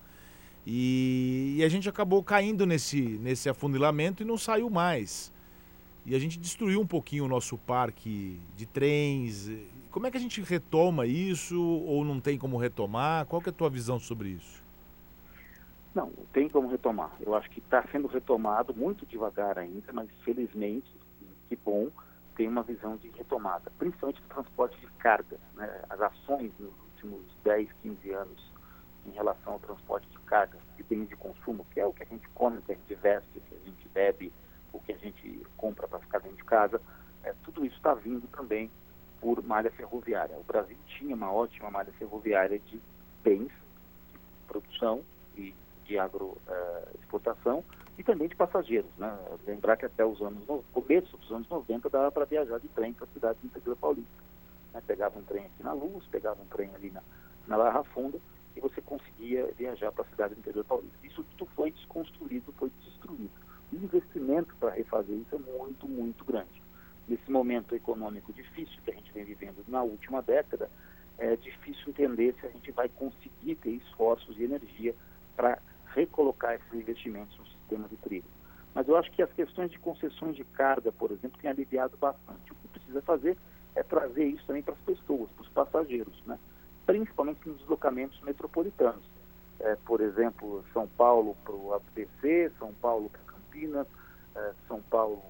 e, 0.67 1.57
e, 1.59 1.65
a 1.65 1.69
gente 1.69 1.89
acabou 1.89 2.23
caindo 2.23 2.67
nesse, 2.67 3.01
nesse 3.01 3.49
afunilamento 3.49 4.23
e 4.23 4.27
não 4.27 4.37
saiu 4.37 4.69
mais. 4.69 5.33
E 6.05 6.15
a 6.15 6.19
gente 6.19 6.39
destruiu 6.39 6.81
um 6.81 6.87
pouquinho 6.87 7.25
o 7.25 7.29
nosso 7.29 7.57
parque 7.57 8.39
de 8.57 8.67
trens. 8.67 9.51
Como 9.91 10.07
é 10.07 10.11
que 10.11 10.19
a 10.19 10.21
gente 10.21 10.41
retoma 10.43 11.07
isso 11.07 11.61
ou 11.61 12.05
não 12.05 12.21
tem 12.21 12.37
como 12.37 12.59
retomar? 12.59 13.25
Qual 13.27 13.41
que 13.41 13.49
é 13.49 13.53
a 13.53 13.55
tua 13.55 13.71
visão 13.71 13.99
sobre 13.99 14.31
isso? 14.31 14.60
Não, 15.95 16.13
tem 16.33 16.49
como 16.49 16.69
retomar. 16.69 17.17
Eu 17.21 17.35
acho 17.35 17.51
que 17.51 17.59
está 17.59 17.83
sendo 17.91 18.07
retomado 18.07 18.75
muito 18.75 19.05
devagar 19.07 19.59
ainda, 19.59 19.93
mas 19.93 20.09
felizmente, 20.23 20.89
que 21.49 21.57
bom, 21.57 21.89
tem 22.37 22.47
uma 22.49 22.63
visão 22.63 22.97
de 22.97 23.09
retomada, 23.11 23.73
principalmente 23.77 24.23
do 24.23 24.29
transporte 24.29 24.79
de 24.81 24.87
carga. 24.93 25.39
Né? 25.55 25.83
As 25.91 26.01
ações 26.01 26.53
nos 26.59 26.73
últimos 26.93 27.23
10, 27.43 27.69
15 27.83 28.11
anos 28.13 28.51
em 29.07 29.11
relação 29.11 29.55
ao 29.55 29.59
transporte 29.59 30.09
de 30.09 30.19
carga, 30.21 30.59
de 30.77 30.83
bens 30.85 31.09
de 31.09 31.17
consumo, 31.17 31.67
que 31.73 31.81
é 31.81 31.87
o 31.87 31.93
que 31.93 32.03
a 32.03 32.07
gente 32.07 32.29
come, 32.31 32.59
o 32.59 32.63
que 32.63 32.73
a 32.73 32.77
gente 32.77 32.95
veste, 32.95 33.29
o 33.37 33.41
que 33.41 33.55
a 33.55 33.59
gente 33.59 33.89
bebe, 33.89 34.33
o 34.73 34.79
que 34.79 34.93
a 34.93 34.97
gente 34.97 35.43
compra 35.57 35.89
para 35.89 35.99
ficar 35.99 36.21
dentro 36.21 36.37
de 36.37 36.45
casa, 36.45 36.81
é, 37.25 37.35
tudo 37.43 37.65
isso 37.65 37.77
está 37.77 37.95
vindo 37.95 38.29
também 38.29 38.71
por 39.21 39.43
malha 39.43 39.71
ferroviária. 39.73 40.37
O 40.39 40.45
Brasil 40.45 40.77
tinha 40.87 41.15
uma 41.15 41.33
ótima 41.33 41.71
malha 41.71 41.93
ferroviária 41.95 42.59
de 42.59 42.81
bens, 43.23 43.51
de 44.11 44.19
produção 44.47 45.03
de 45.91 45.99
agroexportação 45.99 47.59
uh, 47.59 47.65
e 47.99 48.05
também 48.05 48.29
de 48.29 48.37
passageiros. 48.37 48.91
Né? 48.97 49.13
Lembrar 49.45 49.77
que 49.77 49.85
até 49.85 50.05
os 50.05 50.23
anos, 50.23 50.47
no 50.47 50.63
começo 50.73 51.17
dos 51.17 51.33
anos 51.33 51.49
90 51.49 51.91
dava 51.91 52.13
para 52.13 52.25
viajar 52.25 52.61
de 52.61 52.69
trem 52.69 52.93
para 52.93 53.07
a 53.07 53.13
cidade 53.13 53.41
de 53.41 53.47
interior 53.49 53.77
paulista. 53.77 54.09
Né? 54.73 54.81
Pegava 54.87 55.19
um 55.19 55.23
trem 55.25 55.47
aqui 55.47 55.63
na 55.65 55.73
Luz, 55.73 56.07
pegava 56.07 56.41
um 56.41 56.47
trem 56.47 56.71
ali 56.77 56.91
na, 56.91 57.03
na 57.49 57.57
Barra 57.57 57.83
Funda 57.83 58.21
e 58.55 58.61
você 58.61 58.81
conseguia 58.81 59.51
viajar 59.59 59.91
para 59.91 60.05
a 60.05 60.09
cidade 60.09 60.35
do 60.35 60.39
interior 60.39 60.65
paulista. 60.65 60.97
Isso 61.05 61.25
tudo 61.37 61.51
foi 61.57 61.73
desconstruído, 61.73 62.53
foi 62.53 62.71
destruído. 62.85 63.33
O 63.73 63.77
investimento 63.77 64.55
para 64.61 64.71
refazer 64.71 65.17
isso 65.17 65.35
é 65.35 65.39
muito, 65.39 65.89
muito 65.89 66.25
grande. 66.25 66.63
Nesse 67.09 67.29
momento 67.29 67.75
econômico 67.75 68.33
difícil 68.33 68.79
que 68.85 68.93
a 68.93 68.95
gente 68.95 69.13
vem 69.13 69.25
vivendo 69.25 69.65
na 69.67 69.83
última 69.83 70.23
década, 70.23 70.71
é 71.19 71.35
difícil 71.35 71.89
entender 71.89 72.35
se 72.41 72.47
a 72.47 72.51
gente 72.51 72.71
vai 72.71 72.89
conseguir 72.89 73.57
ter 73.57 73.71
esforços 73.71 74.39
e 74.39 74.45
energia 74.45 74.95
para 75.37 75.59
recolocar 75.95 76.55
esses 76.55 76.73
investimentos 76.73 77.37
no 77.39 77.47
sistema 77.47 77.89
de 77.89 77.97
trilho. 77.97 78.25
Mas 78.75 78.87
eu 78.89 78.97
acho 78.97 79.11
que 79.11 79.23
as 79.23 79.33
questões 79.33 79.71
de 79.71 79.79
concessões 79.79 80.37
de 80.37 80.45
carga, 80.45 80.93
por 80.93 81.11
exemplo, 81.11 81.39
têm 81.41 81.51
aliviado 81.51 81.97
bastante. 81.97 82.53
O 82.53 82.55
que 82.55 82.69
precisa 82.69 83.03
fazer 83.03 83.37
é 83.75 83.83
trazer 83.83 84.25
isso 84.25 84.47
também 84.47 84.63
para 84.63 84.75
as 84.75 84.81
pessoas, 84.81 85.31
para 85.31 85.43
os 85.43 85.49
passageiros, 85.49 86.23
né? 86.27 86.39
principalmente 86.87 87.49
nos 87.49 87.59
deslocamentos 87.59 88.21
metropolitanos. 88.23 89.05
É, 89.61 89.77
por 89.85 90.01
exemplo, 90.01 90.65
São 90.73 90.89
Paulo 90.89 91.37
para 91.45 91.55
o 91.55 91.75
ABC, 91.75 92.51
São 92.59 92.73
Paulo 92.75 93.11
para 93.11 93.21
Campinas, 93.35 93.87
é, 94.35 94.53
São 94.67 94.81
Paulo 94.83 95.23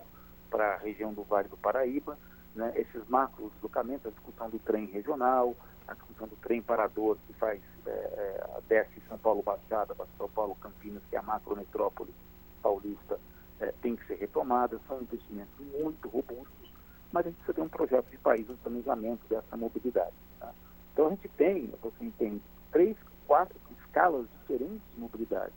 para 0.49 0.75
a 0.75 0.77
região 0.77 1.13
do 1.13 1.25
Vale 1.25 1.49
do 1.49 1.57
Paraíba. 1.57 2.17
Né? 2.55 2.73
Esses 2.77 3.07
macro 3.09 3.51
deslocamentos, 3.55 4.07
a 4.07 4.11
discussão 4.11 4.51
do 4.51 4.59
trem 4.61 4.87
regional, 4.87 5.57
a 5.91 5.95
discussão 5.95 6.29
do 6.29 6.37
trem 6.37 6.63
parador 6.63 7.19
que 7.27 7.33
faz 7.35 7.61
é, 7.85 7.91
é, 7.91 8.61
desce 8.69 9.03
São 9.09 9.19
Paulo 9.19 9.43
Baixada 9.43 9.95
São 10.17 10.29
Paulo 10.29 10.55
Campinas, 10.61 11.03
que 11.11 11.17
é 11.17 11.19
a 11.19 11.23
macrometrópole 11.23 12.15
paulista, 12.63 13.19
é, 13.59 13.73
tem 13.83 13.97
que 13.97 14.07
ser 14.07 14.15
retomada. 14.15 14.81
São 14.87 15.03
investimentos 15.03 15.53
muito 15.81 16.09
robustos, 16.09 16.73
mas 17.13 17.27
a 17.27 17.29
gente 17.29 17.39
precisa 17.39 17.55
ter 17.55 17.63
um 17.63 17.69
projeto 17.69 18.09
de 18.09 18.19
país 18.19 18.47
de 18.47 18.55
planejamento 18.55 19.27
dessa 19.29 19.57
mobilidade. 19.57 20.15
Tá? 20.39 20.53
Então 20.93 21.09
a 21.09 21.11
gente 21.11 21.29
tem, 21.31 21.73
você 21.83 22.13
tem 22.19 22.41
três, 22.71 22.97
quatro 23.27 23.59
escalas 23.81 24.27
diferentes 24.41 24.83
de 24.95 25.01
mobilidade. 25.01 25.53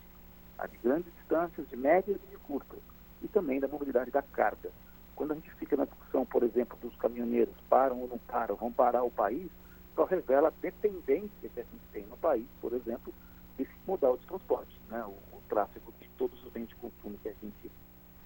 A 0.58 0.66
de 0.66 0.78
grandes 0.78 1.14
distâncias, 1.14 1.68
de 1.70 1.76
médias 1.76 2.20
e 2.28 2.32
de 2.32 2.38
curtas. 2.38 2.80
E 3.22 3.28
também 3.28 3.60
da 3.60 3.68
mobilidade 3.68 4.10
da 4.10 4.22
carga. 4.22 4.72
Quando 5.16 5.32
a 5.32 5.36
gente 5.36 5.54
fica 5.56 5.78
na 5.78 5.86
discussão, 5.86 6.26
por 6.26 6.42
exemplo, 6.42 6.78
dos 6.82 6.96
caminhoneiros 6.96 7.54
param 7.70 8.00
ou 8.02 8.08
não 8.08 8.18
param, 8.18 8.56
vão 8.56 8.72
parar 8.72 9.04
o 9.04 9.12
país, 9.12 9.50
só 9.96 10.06
revela 10.06 10.50
a 10.50 10.54
dependência 10.62 11.50
que 11.50 11.60
a 11.60 11.64
gente 11.64 11.88
tem 11.92 12.06
no 12.06 12.18
país, 12.18 12.46
por 12.60 12.74
exemplo, 12.74 13.14
desse 13.58 13.74
modal 13.86 14.18
de 14.18 14.26
transporte. 14.26 14.80
Né? 14.90 15.04
O, 15.04 15.38
o 15.38 15.42
tráfego 15.50 15.94
de 16.00 16.08
todos 16.18 16.44
os 16.44 16.52
bens 16.52 16.68
de 16.68 16.76
consumo 16.76 17.18
que 17.22 17.30
a 17.30 17.34
gente 17.42 17.72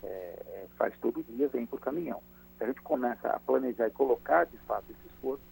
é, 0.03 0.07
é, 0.07 0.67
faz 0.77 0.97
todo 1.00 1.24
dia 1.24 1.47
vem 1.47 1.65
por 1.65 1.79
caminhão. 1.79 2.21
Se 2.57 2.63
a 2.63 2.67
gente 2.67 2.81
começa 2.81 3.29
a 3.29 3.39
planejar 3.39 3.88
e 3.88 3.91
colocar 3.91 4.45
de 4.45 4.57
fato 4.59 4.86
esse 4.89 5.13
esforço, 5.13 5.43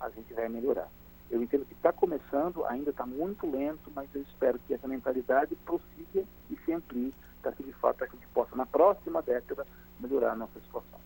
a 0.00 0.08
gente 0.10 0.32
vai 0.34 0.48
melhorar. 0.48 0.88
Eu 1.30 1.42
entendo 1.42 1.64
que 1.64 1.74
está 1.74 1.92
começando, 1.92 2.64
ainda 2.66 2.90
está 2.90 3.06
muito 3.06 3.50
lento, 3.50 3.90
mas 3.94 4.08
eu 4.14 4.22
espero 4.22 4.58
que 4.60 4.74
essa 4.74 4.86
mentalidade 4.86 5.56
prossiga 5.56 6.22
e 6.50 6.56
se 6.64 6.72
amplie 6.72 7.14
para 7.42 7.52
que 7.52 7.62
de 7.62 7.72
fato 7.74 8.04
a 8.04 8.06
gente 8.06 8.26
possa, 8.28 8.54
na 8.54 8.66
próxima 8.66 9.22
década, 9.22 9.66
melhorar 9.98 10.32
a 10.32 10.36
nossa 10.36 10.60
situação. 10.60 11.00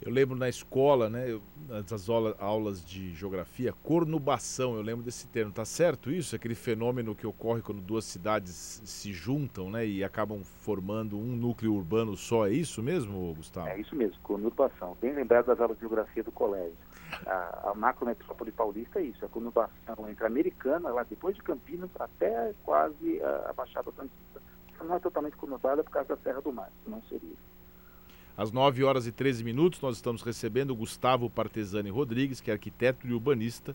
Eu 0.00 0.12
lembro 0.12 0.36
na 0.36 0.48
escola, 0.48 1.10
né, 1.10 1.40
nas 1.68 2.08
aulas 2.38 2.84
de 2.84 3.12
geografia, 3.14 3.72
cornubação, 3.82 4.76
eu 4.76 4.82
lembro 4.82 5.02
desse 5.02 5.26
termo. 5.26 5.52
Tá 5.52 5.64
certo 5.64 6.10
isso? 6.10 6.36
Aquele 6.36 6.54
fenômeno 6.54 7.16
que 7.16 7.26
ocorre 7.26 7.62
quando 7.62 7.80
duas 7.80 8.04
cidades 8.04 8.80
se 8.84 9.12
juntam, 9.12 9.68
né, 9.70 9.84
e 9.84 10.04
acabam 10.04 10.44
formando 10.44 11.18
um 11.18 11.34
núcleo 11.34 11.74
urbano 11.74 12.16
só. 12.16 12.46
É 12.46 12.52
isso 12.52 12.80
mesmo, 12.80 13.34
Gustavo? 13.34 13.68
É 13.68 13.80
isso 13.80 13.96
mesmo, 13.96 14.16
cornubação. 14.22 14.96
Bem 15.00 15.12
lembrado 15.12 15.46
das 15.46 15.60
aulas 15.60 15.76
de 15.76 15.80
geografia 15.80 16.22
do 16.22 16.30
colégio. 16.30 16.76
A, 17.26 17.70
a 17.70 17.74
macrometrópole 17.74 18.52
paulista 18.52 19.00
é 19.00 19.02
isso, 19.02 19.24
a 19.24 19.28
conurbação 19.28 20.08
entre 20.08 20.22
a 20.24 20.26
americana, 20.28 20.90
lá 20.90 21.02
depois 21.02 21.34
de 21.34 21.42
Campinas, 21.42 21.90
até 21.98 22.54
quase 22.62 23.20
a, 23.20 23.50
a 23.50 23.52
Baixada 23.52 23.90
Santista. 23.92 24.40
Não 24.80 24.94
é 24.94 25.00
totalmente 25.00 25.36
conurbada 25.36 25.82
por 25.82 25.90
causa 25.90 26.14
da 26.14 26.22
Serra 26.22 26.40
do 26.40 26.52
Mar, 26.52 26.70
não 26.86 27.02
seria. 27.08 27.36
Às 28.38 28.52
9 28.52 28.84
horas 28.84 29.04
e 29.04 29.10
13 29.10 29.42
minutos, 29.42 29.80
nós 29.80 29.96
estamos 29.96 30.22
recebendo 30.22 30.70
o 30.70 30.76
Gustavo 30.76 31.28
Partesani 31.28 31.90
Rodrigues, 31.90 32.40
que 32.40 32.52
é 32.52 32.54
arquiteto 32.54 33.04
e 33.04 33.12
urbanista, 33.12 33.74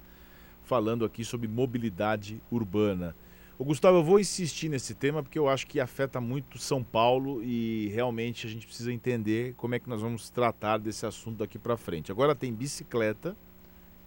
falando 0.62 1.03
aqui 1.03 1.25
sobre 1.25 1.50
mobilidade 1.50 2.41
urbana. 2.50 3.13
O 3.60 3.65
Gustavo, 3.65 3.98
eu 3.98 4.03
vou 4.05 4.22
insistir 4.22 4.70
nesse 4.70 4.96
tema 4.96 5.22
porque 5.22 5.38
eu 5.38 5.50
acho 5.50 5.67
que 5.67 5.82
afeta 5.82 6.22
muito 6.22 6.58
São 6.58 6.82
Paulo 6.82 7.43
e 7.43 7.89
realmente 7.89 8.48
a 8.48 8.50
gente 8.50 8.65
precisa 8.65 8.93
entender 8.93 9.53
como 9.55 9.75
é 9.75 9.79
que 9.79 9.89
nós 9.89 10.01
vamos 10.01 10.29
tratar 10.29 10.77
desse 10.77 11.05
assunto 11.05 11.39
daqui 11.39 11.60
para 11.60 11.75
frente. 11.75 12.10
Agora 12.10 12.34
tem 12.34 12.53
bicicleta 12.53 13.36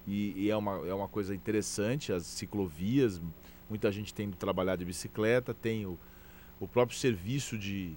e, 0.06 0.46
e, 0.46 0.50
é, 0.50 0.56
uma, 0.56 0.88
é 0.88 0.94
uma 0.94 1.06
coisa 1.06 1.34
interessante, 1.34 2.14
as 2.14 2.24
ciclovias, 2.24 3.20
muita 3.68 3.92
gente 3.92 4.14
tem 4.14 4.30
de 4.30 4.38
trabalhar 4.38 4.76
de 4.76 4.86
bicicleta, 4.86 5.52
tem 5.52 5.84
o, 5.84 5.98
o 6.58 6.66
próprio 6.66 6.96
serviço 6.96 7.58
de, 7.58 7.94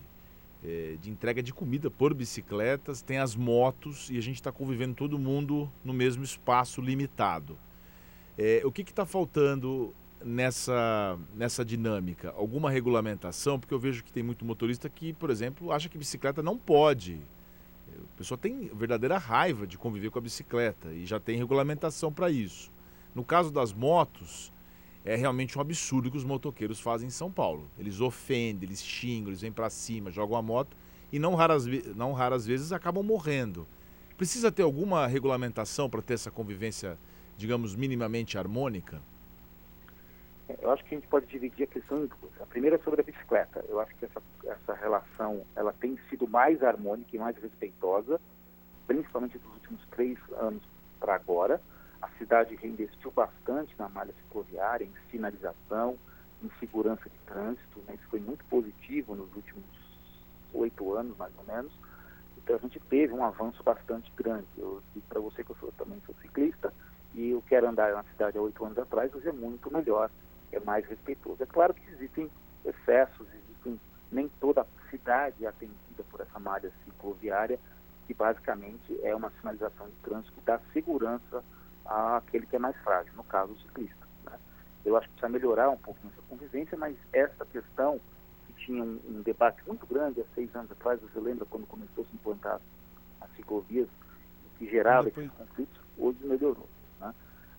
é, 0.64 0.98
de 1.02 1.10
entrega 1.10 1.42
de 1.42 1.54
comida 1.54 1.90
por 1.90 2.14
bicicletas, 2.14 3.02
tem 3.02 3.18
as 3.18 3.36
motos 3.36 4.10
e 4.10 4.18
a 4.18 4.22
gente 4.22 4.36
está 4.36 4.52
convivendo 4.52 4.96
todo 4.96 5.18
mundo 5.18 5.72
no 5.84 5.94
mesmo 5.94 6.24
espaço 6.24 6.82
limitado. 6.82 7.58
É, 8.38 8.62
o 8.64 8.72
que 8.72 8.82
está 8.82 9.06
faltando 9.06 9.94
nessa, 10.24 11.18
nessa 11.36 11.64
dinâmica? 11.64 12.34
Alguma 12.36 12.70
regulamentação? 12.70 13.60
Porque 13.60 13.74
eu 13.74 13.80
vejo 13.80 14.04
que 14.04 14.12
tem 14.12 14.24
muito 14.24 14.46
motorista 14.46 14.90
que, 14.90 15.14
por 15.14 15.30
exemplo, 15.30 15.72
acha 15.72 15.90
que 15.90 15.98
bicicleta 15.98 16.42
não 16.42 16.58
pode. 16.58 17.20
A 17.88 18.18
pessoa 18.18 18.38
tem 18.38 18.70
verdadeira 18.74 19.18
raiva 19.18 19.66
de 19.66 19.78
conviver 19.78 20.10
com 20.10 20.20
a 20.20 20.22
bicicleta 20.22 20.92
e 20.94 21.06
já 21.06 21.20
tem 21.20 21.38
regulamentação 21.38 22.12
para 22.12 22.30
isso. 22.30 22.72
No 23.16 23.24
caso 23.24 23.52
das 23.52 23.74
motos, 23.74 24.54
é 25.06 25.16
realmente 25.16 25.58
um 25.58 25.62
absurdo 25.62 26.12
que 26.12 26.18
os 26.18 26.24
motoqueiros 26.24 26.80
fazem 26.80 27.08
em 27.08 27.12
São 27.12 27.32
Paulo. 27.32 27.70
Eles 27.78 28.02
ofendem, 28.02 28.68
eles 28.68 28.84
xingam, 28.84 29.30
eles 29.30 29.42
vêm 29.42 29.52
para 29.52 29.70
cima, 29.70 30.12
jogam 30.12 30.38
a 30.38 30.42
moto 30.42 30.76
e 31.12 31.20
não 31.20 31.36
raras, 31.36 31.66
não 31.96 32.14
raras 32.14 32.46
vezes 32.46 32.72
acabam 32.72 33.04
morrendo. 33.04 33.68
Precisa 34.18 34.52
ter 34.52 34.64
alguma 34.64 35.08
regulamentação 35.08 35.90
para 35.90 36.02
ter 36.02 36.16
essa 36.16 36.30
convivência, 36.30 36.98
digamos, 37.38 37.76
minimamente 37.76 38.38
harmônica? 38.38 39.02
Eu 40.62 40.72
acho 40.72 40.84
que 40.84 40.96
a 40.96 40.98
gente 40.98 41.08
pode 41.08 41.28
dividir 41.28 41.64
a 41.64 41.68
questão 41.68 42.04
em 42.04 42.08
duas. 42.08 42.42
A 42.42 42.46
primeira 42.46 42.76
é 42.76 42.80
sobre 42.80 43.02
a 43.02 43.04
bicicleta. 43.04 43.64
Eu 43.70 43.80
acho 43.80 43.96
que 43.96 44.06
essa, 44.06 44.22
essa 44.46 44.74
relação 44.74 45.46
ela 45.56 45.72
tem 45.72 45.98
sido 46.10 46.28
mais 46.28 46.62
harmônica 46.64 47.16
e 47.16 47.20
mais 47.20 47.38
respeitosa, 47.38 48.20
principalmente 48.88 49.38
dos 49.38 49.54
últimos 49.54 49.82
três 49.92 50.18
anos 50.38 50.64
para 51.00 51.16
agora. 51.16 51.62
A 52.02 52.08
cidade 52.18 52.56
reinvestiu 52.56 53.12
bastante 53.12 53.76
na 53.78 53.90
malha 53.90 54.14
cicloviária, 54.24 54.86
em 54.86 54.94
sinalização, 55.12 55.98
em 56.44 56.50
segurança 56.60 57.10
de 57.10 57.18
trânsito. 57.26 57.80
Né? 57.88 57.96
Isso 57.96 58.08
foi 58.10 58.20
muito 58.20 58.44
positivo 58.46 59.16
nos 59.16 59.34
últimos 59.36 59.66
oito 60.54 60.94
anos, 60.94 61.18
mais 61.18 61.34
ou 61.38 61.44
menos. 61.44 61.72
Então 62.38 62.56
a 62.56 62.60
gente 62.60 62.80
teve 62.82 63.14
um 63.14 63.24
avanço 63.24 63.62
bastante 63.64 64.12
grande. 64.16 64.48
Eu 64.58 64.82
digo 64.94 65.06
para 65.08 65.20
você 65.20 65.44
que 65.44 65.52
eu 65.52 65.56
sou, 65.58 65.72
também 65.74 66.02
sou 66.06 66.16
ciclista 66.22 66.74
e 67.14 67.32
eu 67.32 67.44
quero 67.48 67.68
andar 67.68 67.94
na 67.94 68.04
cidade 68.04 68.38
há 68.38 68.42
oito 68.42 68.64
anos 68.64 68.78
atrás, 68.78 69.14
hoje 69.14 69.28
é 69.28 69.32
muito 69.32 69.72
melhor, 69.72 70.10
é 70.52 70.60
mais 70.60 70.86
respeitoso. 70.86 71.42
É 71.44 71.46
claro 71.46 71.74
que 71.74 71.84
existem 71.92 72.30
excessos, 72.66 73.28
existem 73.34 73.80
nem 74.12 74.30
toda 74.40 74.62
a 74.62 74.90
cidade 74.90 75.46
é 75.46 75.48
atendida 75.48 76.04
por 76.10 76.22
essa 76.22 76.40
malha 76.40 76.72
cicloviária, 76.86 77.60
que 78.08 78.14
basicamente 78.14 79.00
é 79.04 79.16
uma 79.16 79.32
sinalização 79.40 79.88
de 79.88 79.96
trânsito 80.04 80.34
dá 80.46 80.60
segurança 80.74 81.44
àquele 81.90 82.46
que 82.46 82.56
é 82.56 82.60
mais 82.60 82.76
frágil, 82.78 83.12
no 83.16 83.24
caso 83.24 83.54
o 83.54 83.60
ciclista. 83.60 84.08
Né? 84.26 84.38
Eu 84.86 84.96
acho 84.96 85.08
que 85.08 85.14
precisa 85.14 85.30
melhorar 85.30 85.70
um 85.70 85.78
pouco 85.78 86.00
essa 86.06 86.22
convivência, 86.30 86.78
mas 86.78 86.96
essa 87.12 87.46
questão 87.48 88.00
que 88.46 88.54
tinha 88.66 88.84
um, 88.84 89.00
um, 89.08 89.22
debate 89.24 89.62
muito 89.68 89.86
grande 89.88 90.22
há 90.22 90.26
seis 90.36 90.54
anos 90.56 90.72
atrás, 90.72 91.02
você 91.02 91.20
lembra 91.20 91.46
quando 91.46 91.66
começou 91.68 92.04
a 92.04 92.08
se 92.08 92.16
implantar 92.16 92.62
as 93.22 93.32
ciclovias, 93.36 93.88
que 94.58 94.70
gerava 94.70 95.06
Depois... 95.06 95.26
esses 95.26 95.38
conflitos, 95.38 95.82
hoje 95.98 96.20
melhorou. 96.24 96.70
Né? 97.00 97.14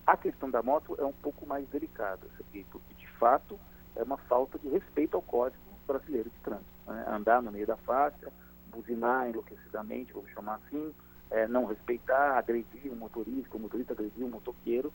A 0.07 0.15
questão 0.15 0.49
da 0.49 0.63
moto 0.63 0.95
é 0.97 1.05
um 1.05 1.13
pouco 1.13 1.45
mais 1.45 1.67
delicada, 1.69 2.25
porque 2.71 2.93
de 2.95 3.07
fato 3.19 3.59
é 3.95 4.03
uma 4.03 4.17
falta 4.17 4.57
de 4.57 4.69
respeito 4.69 5.15
ao 5.15 5.21
código 5.21 5.61
brasileiro 5.85 6.29
de 6.29 6.39
trânsito. 6.39 6.71
Né? 6.87 7.05
Andar 7.07 7.41
no 7.41 7.51
meio 7.51 7.67
da 7.67 7.77
faixa, 7.77 8.31
buzinar 8.71 9.29
enlouquecidamente, 9.29 10.13
vou 10.13 10.25
chamar 10.29 10.55
assim, 10.55 10.93
é, 11.31 11.47
não 11.47 11.65
respeitar, 11.65 12.37
agredir 12.37 12.91
um 12.91 12.95
motorista, 12.95 13.57
o 13.57 13.59
motorista 13.59 13.93
agredir 13.93 14.23
um 14.23 14.29
motoqueiro, 14.29 14.93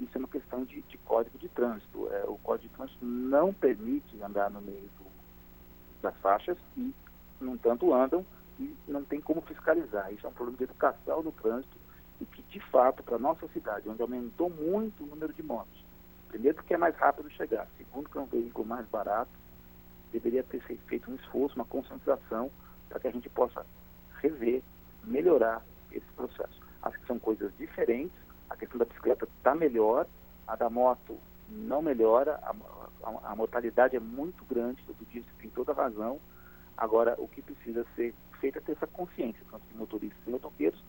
isso 0.00 0.10
é 0.14 0.18
uma 0.18 0.28
questão 0.28 0.64
de, 0.64 0.82
de 0.82 0.98
código 0.98 1.38
de 1.38 1.48
trânsito. 1.48 2.08
É, 2.12 2.24
o 2.24 2.36
código 2.38 2.68
de 2.68 2.74
trânsito 2.74 3.04
não 3.04 3.52
permite 3.52 4.20
andar 4.22 4.50
no 4.50 4.60
meio 4.60 4.90
do, 4.98 5.06
das 6.02 6.16
faixas 6.16 6.56
e, 6.76 6.92
no 7.40 7.54
entanto, 7.54 7.92
andam 7.94 8.24
e 8.58 8.74
não 8.88 9.04
tem 9.04 9.20
como 9.20 9.40
fiscalizar. 9.42 10.12
Isso 10.12 10.26
é 10.26 10.30
um 10.30 10.32
problema 10.32 10.58
de 10.58 10.64
educação 10.64 11.22
no 11.22 11.32
trânsito 11.32 11.76
e 12.20 12.24
que, 12.24 12.42
de 12.42 12.60
fato, 12.70 13.02
para 13.02 13.16
a 13.16 13.18
nossa 13.18 13.46
cidade, 13.48 13.88
onde 13.88 14.02
aumentou 14.02 14.50
muito 14.50 15.04
o 15.04 15.06
número 15.06 15.32
de 15.32 15.42
motos, 15.42 15.84
primeiro 16.28 16.56
porque 16.56 16.74
é 16.74 16.78
mais 16.78 16.96
rápido 16.96 17.30
chegar, 17.30 17.68
segundo 17.76 18.08
que 18.08 18.18
é 18.18 18.20
um 18.20 18.26
veículo 18.26 18.66
mais 18.66 18.86
barato, 18.88 19.30
deveria 20.12 20.44
ter 20.44 20.60
feito 20.60 21.10
um 21.10 21.16
esforço, 21.16 21.56
uma 21.56 21.64
concentração 21.64 22.50
para 22.88 23.00
que 23.00 23.08
a 23.08 23.10
gente 23.10 23.28
possa 23.28 23.66
rever, 24.20 24.62
melhorar 25.02 25.62
esse 25.96 26.12
processo. 26.16 26.60
Acho 26.82 26.98
que 27.00 27.06
são 27.06 27.18
coisas 27.18 27.52
diferentes, 27.56 28.16
a 28.50 28.56
questão 28.56 28.78
da 28.78 28.84
bicicleta 28.84 29.26
está 29.36 29.54
melhor, 29.54 30.06
a 30.46 30.56
da 30.56 30.68
moto 30.68 31.18
não 31.48 31.82
melhora, 31.82 32.38
a, 32.42 32.54
a, 33.02 33.32
a 33.32 33.36
mortalidade 33.36 33.96
é 33.96 34.00
muito 34.00 34.44
grande, 34.44 34.82
dia 35.14 35.22
você 35.22 35.42
tem 35.42 35.50
toda 35.50 35.72
razão. 35.72 36.20
Agora, 36.76 37.14
o 37.18 37.28
que 37.28 37.40
precisa 37.40 37.86
ser 37.94 38.14
feito 38.40 38.58
é 38.58 38.60
ter 38.60 38.72
essa 38.72 38.86
consciência, 38.86 39.40
tanto 39.50 39.62
de 39.70 39.76
motoristas 39.76 40.20
e 40.26 40.30
motoqueiros, 40.30 40.82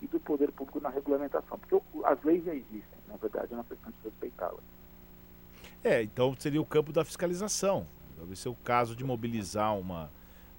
e 0.00 0.06
do 0.06 0.18
poder 0.18 0.50
público 0.52 0.80
na 0.80 0.88
regulamentação, 0.88 1.58
porque 1.58 1.80
as 2.04 2.22
leis 2.24 2.44
já 2.44 2.54
existem, 2.54 2.98
na 3.06 3.16
verdade 3.16 3.52
é 3.52 3.54
uma 3.54 3.64
questão 3.64 3.90
de 3.90 3.96
respeitá-las. 4.02 4.64
É, 5.84 6.02
então 6.02 6.34
seria 6.38 6.60
o 6.60 6.66
campo 6.66 6.92
da 6.92 7.04
fiscalização. 7.04 7.86
Deve 8.18 8.36
ser 8.36 8.48
o 8.48 8.54
caso 8.54 8.94
de 8.94 9.04
mobilizar 9.04 9.76
uma. 9.76 10.10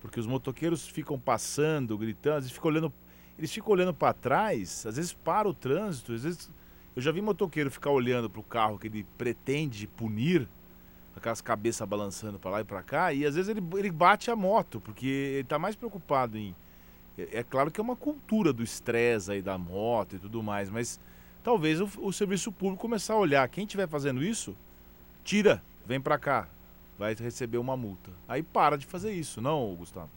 Porque 0.02 0.20
os 0.20 0.28
motoqueiros 0.28 0.86
ficam 0.88 1.18
passando, 1.18 1.98
gritando, 1.98 2.40
eles 2.40 2.52
ficam 2.52 2.70
olhando, 2.70 2.94
eles 3.38 3.52
ficam 3.52 3.72
olhando 3.72 3.94
para 3.94 4.14
trás, 4.14 4.86
às 4.86 4.96
vezes 4.96 5.14
para 5.14 5.48
o 5.48 5.54
trânsito, 5.54 6.14
às 6.14 6.24
vezes. 6.24 6.52
Eu 6.96 7.02
já 7.02 7.12
vi 7.12 7.22
motoqueiro 7.22 7.72
ficar 7.72 7.90
olhando 7.90 8.30
para 8.30 8.40
o 8.40 8.44
carro 8.44 8.78
que 8.78 8.86
ele 8.86 9.04
pretende 9.18 9.88
punir, 9.88 10.48
aquelas 11.16 11.42
cabeças 11.42 11.88
balançando 11.88 12.38
para 12.38 12.52
lá 12.52 12.62
e 12.62 12.64
para 12.64 12.84
cá, 12.84 13.12
e 13.12 13.26
às 13.26 13.34
vezes 13.36 13.50
ele, 13.50 13.64
ele 13.78 13.92
bate 13.92 14.30
a 14.30 14.36
moto, 14.36 14.80
porque 14.80 15.08
ele 15.08 15.42
está 15.42 15.58
mais 15.58 15.76
preocupado 15.76 16.38
em 16.38 16.56
é, 17.18 17.40
é 17.40 17.44
claro 17.44 17.72
que 17.72 17.80
é 17.80 17.84
uma 17.84 17.96
cultura 17.96 18.52
do 18.52 18.64
estresse 18.64 19.32
aí 19.32 19.42
da 19.42 19.58
moto 19.58 20.16
e 20.16 20.20
tudo 20.20 20.42
mais, 20.42 20.70
mas 20.70 21.00
talvez 21.44 21.80
o, 21.80 21.90
o 22.00 22.12
serviço 22.12 22.52
público 22.52 22.82
começar 22.82 23.14
a 23.14 23.18
olhar, 23.18 23.48
quem 23.50 23.66
estiver 23.66 23.88
fazendo 23.88 24.24
isso, 24.24 24.56
tira, 25.24 25.64
vem 25.86 26.02
para 26.02 26.18
cá, 26.18 26.48
vai 26.98 27.14
receber 27.14 27.58
uma 27.58 27.78
multa. 27.78 28.12
Aí 28.28 28.42
para 28.42 28.78
de 28.78 28.86
fazer 28.86 29.14
isso, 29.14 29.42
não, 29.42 29.76
Gustavo? 29.76 30.10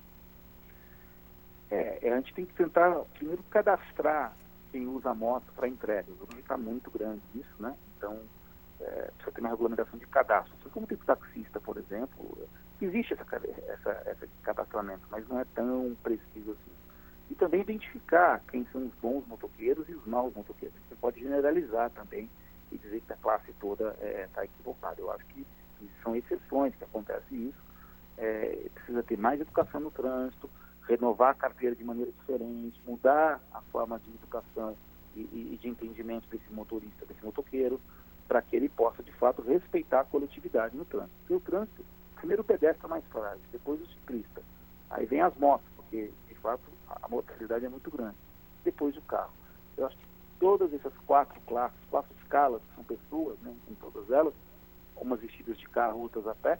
É, 1.70 2.10
a 2.10 2.16
gente 2.16 2.34
tem 2.34 2.46
que 2.46 2.54
tentar 2.54 2.94
primeiro 3.14 3.42
cadastrar 3.44 4.36
quem 4.70 4.86
usa 4.86 5.10
a 5.10 5.14
moto 5.14 5.52
para 5.54 5.68
entrega. 5.68 6.10
O 6.12 6.16
volume 6.16 6.40
está 6.40 6.56
muito 6.56 6.90
grande 6.90 7.22
isso, 7.34 7.54
né? 7.62 7.76
Então, 7.96 8.20
é, 8.80 9.10
precisa 9.16 9.32
ter 9.32 9.40
uma 9.40 9.50
regulamentação 9.50 9.98
de 9.98 10.06
cadastro. 10.06 10.54
Assim 10.60 10.68
como 10.70 10.86
tem 10.86 10.98
taxista, 10.98 11.60
por 11.60 11.76
exemplo, 11.76 12.48
existe 12.80 13.14
essa, 13.14 13.24
essa, 13.68 14.10
esse 14.10 14.28
cadastramento, 14.42 15.02
mas 15.10 15.26
não 15.28 15.40
é 15.40 15.44
tão 15.54 15.96
preciso 16.02 16.52
assim 16.52 16.76
e 17.30 17.34
também 17.34 17.60
identificar 17.60 18.40
quem 18.50 18.66
são 18.72 18.86
os 18.86 18.94
bons 18.94 19.26
motoqueiros 19.26 19.88
e 19.88 19.94
os 19.94 20.06
maus 20.06 20.34
motoqueiros. 20.34 20.76
Você 20.88 20.94
pode 20.96 21.20
generalizar 21.20 21.90
também 21.90 22.30
e 22.70 22.78
dizer 22.78 23.00
que 23.00 23.12
a 23.12 23.16
classe 23.16 23.52
toda 23.60 23.90
está 23.94 24.06
é, 24.06 24.28
tá 24.32 24.44
equivocada. 24.44 25.00
Eu 25.00 25.10
acho 25.10 25.24
que, 25.26 25.46
são 26.02 26.16
exceções 26.16 26.74
que 26.76 26.84
acontece 26.84 27.34
isso. 27.34 27.66
É, 28.16 28.68
precisa 28.74 29.02
ter 29.02 29.18
mais 29.18 29.40
educação 29.40 29.80
no 29.80 29.90
trânsito, 29.90 30.48
renovar 30.88 31.30
a 31.30 31.34
carteira 31.34 31.74
de 31.74 31.84
maneira 31.84 32.10
diferente, 32.12 32.80
mudar 32.86 33.40
a 33.52 33.60
forma 33.72 33.98
de 33.98 34.08
educação 34.10 34.76
e, 35.14 35.20
e 35.20 35.58
de 35.60 35.68
entendimento 35.68 36.28
desse 36.28 36.52
motorista, 36.52 37.04
desse 37.06 37.24
motoqueiro, 37.24 37.80
para 38.28 38.42
que 38.42 38.56
ele 38.56 38.68
possa, 38.68 39.02
de 39.02 39.12
fato, 39.12 39.42
respeitar 39.42 40.00
a 40.00 40.04
coletividade 40.04 40.76
no 40.76 40.84
trânsito. 40.84 41.14
Porque 41.20 41.34
o 41.34 41.40
trânsito, 41.40 41.84
primeiro 42.16 42.42
o 42.42 42.44
pedestre 42.44 42.84
é 42.84 42.88
mais 42.88 43.04
frágil, 43.06 43.42
depois 43.52 43.80
o 43.80 43.86
ciclista. 43.86 44.42
Aí 44.90 45.06
vem 45.06 45.20
as 45.20 45.34
motos, 45.36 45.66
porque, 45.76 46.10
de 46.28 46.34
fato, 46.34 46.62
a 46.88 47.08
mortalidade 47.08 47.64
é 47.64 47.68
muito 47.68 47.90
grande. 47.90 48.16
Depois 48.64 48.96
o 48.96 49.02
carro. 49.02 49.32
Eu 49.76 49.86
acho 49.86 49.96
que 49.96 50.06
todas 50.38 50.72
essas 50.72 50.92
quatro 51.06 51.40
classes, 51.42 51.78
quatro 51.90 52.14
escalas, 52.22 52.62
que 52.62 52.74
são 52.74 52.84
pessoas, 52.84 53.38
né, 53.40 53.54
em 53.70 53.74
todas 53.74 54.10
elas, 54.10 54.34
umas 54.96 55.20
vestidas 55.20 55.58
de 55.58 55.68
carro, 55.68 56.00
outras 56.00 56.26
a 56.26 56.34
pé, 56.34 56.58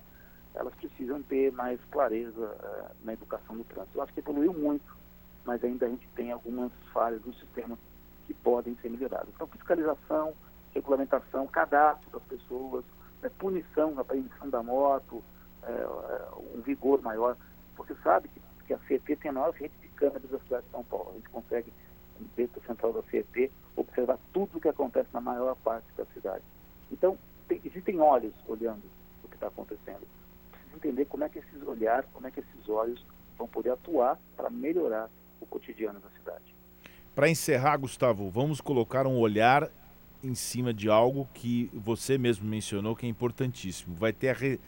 elas 0.57 0.75
precisam 0.75 1.23
ter 1.23 1.53
mais 1.53 1.79
clareza 1.91 2.41
uh, 2.41 3.05
na 3.05 3.13
educação 3.13 3.57
do 3.57 3.65
trânsito. 3.65 3.97
Eu 3.97 4.03
acho 4.03 4.13
que 4.13 4.21
evoluiu 4.21 4.53
muito, 4.53 4.97
mas 5.45 5.63
ainda 5.63 5.87
a 5.87 5.89
gente 5.89 6.09
tem 6.17 6.33
algumas 6.33 6.73
falhas 6.93 7.25
no 7.25 7.35
sistema 7.35 7.79
que 8.27 8.35
podem 8.35 8.77
ser 8.83 8.89
melhoradas. 8.89 9.29
Então, 9.35 9.47
fiscalização, 9.47 10.35
regulamentação, 10.75 11.47
cadastro 11.47 12.11
das 12.11 12.23
pessoas, 12.25 12.85
né, 13.23 13.31
punição 13.39 13.99
apreensão 13.99 14.49
da 14.51 14.63
moto, 14.63 15.23
uh, 15.63 16.57
um 16.57 16.61
vigor 16.63 17.01
maior. 17.03 17.37
Você 17.77 17.95
sabe 18.03 18.29
que, 18.29 18.41
que 18.67 18.75
a 18.75 18.79
CET 18.89 19.17
tem 19.17 19.31
a 19.31 19.35
maior 19.35 19.53
rede 19.53 19.75
câmeras 19.97 20.31
da 20.31 20.39
cidade 20.41 20.65
de 20.65 20.71
São 20.71 20.85
Paulo. 20.85 21.11
A 21.11 21.15
gente 21.15 21.29
consegue, 21.31 21.73
dentro 22.37 22.61
da 22.61 22.67
central 22.67 22.93
da 22.93 23.03
CET, 23.05 23.51
observar 23.75 24.19
tudo 24.33 24.59
o 24.59 24.61
que 24.61 24.69
acontece 24.69 25.09
na 25.13 25.21
maior 25.21 25.57
parte 25.57 25.87
da 25.97 26.05
cidade. 26.07 26.45
Então, 26.91 27.19
tem, 27.49 27.61
existem 27.65 28.01
olhos 28.01 28.35
olhando 28.47 28.83
o 29.25 29.29
que 29.29 29.35
está 29.35 29.49
acontecendo. 29.49 30.07
Entender 30.77 31.07
como 31.07 31.25
é 31.25 31.29
que 31.29 31.39
esses 31.39 31.63
olhares, 31.67 32.09
como 32.13 32.27
é 32.27 32.31
que 32.31 32.41
esses 32.41 32.69
olhos 32.69 33.05
vão 33.37 33.49
poder 33.49 33.71
atuar 33.71 34.19
para 34.37 34.51
melhorar 34.51 35.11
o 35.41 35.47
cotidiano 35.47 35.99
da 36.01 36.11
cidade. 36.11 36.55
Para 37.15 37.31
encerrar, 37.31 37.79
Gustavo, 37.79 38.29
vamos 38.29 38.61
colocar 38.61 39.07
um 39.07 39.19
olhar 39.19 39.71
em 40.23 40.35
cima 40.35 40.75
de 40.75 40.89
algo 40.89 41.29
que 41.33 41.71
você 41.73 42.19
mesmo 42.19 42.47
mencionou 42.47 42.95
que 42.95 43.07
é 43.07 43.09
importantíssimo. 43.09 43.95
Vai 43.95 44.13
ter, 44.13 44.35
re... 44.35 44.61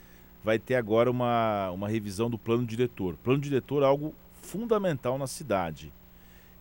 vai 0.42 0.58
ter 0.58 0.76
agora 0.76 1.10
uma, 1.10 1.70
uma 1.70 1.88
revisão 1.88 2.30
do 2.30 2.38
plano 2.38 2.64
diretor. 2.64 3.16
Plano 3.16 3.40
diretor 3.40 3.82
é 3.82 3.86
algo 3.86 4.14
fundamental 4.32 5.18
na 5.18 5.26
cidade. 5.26 5.92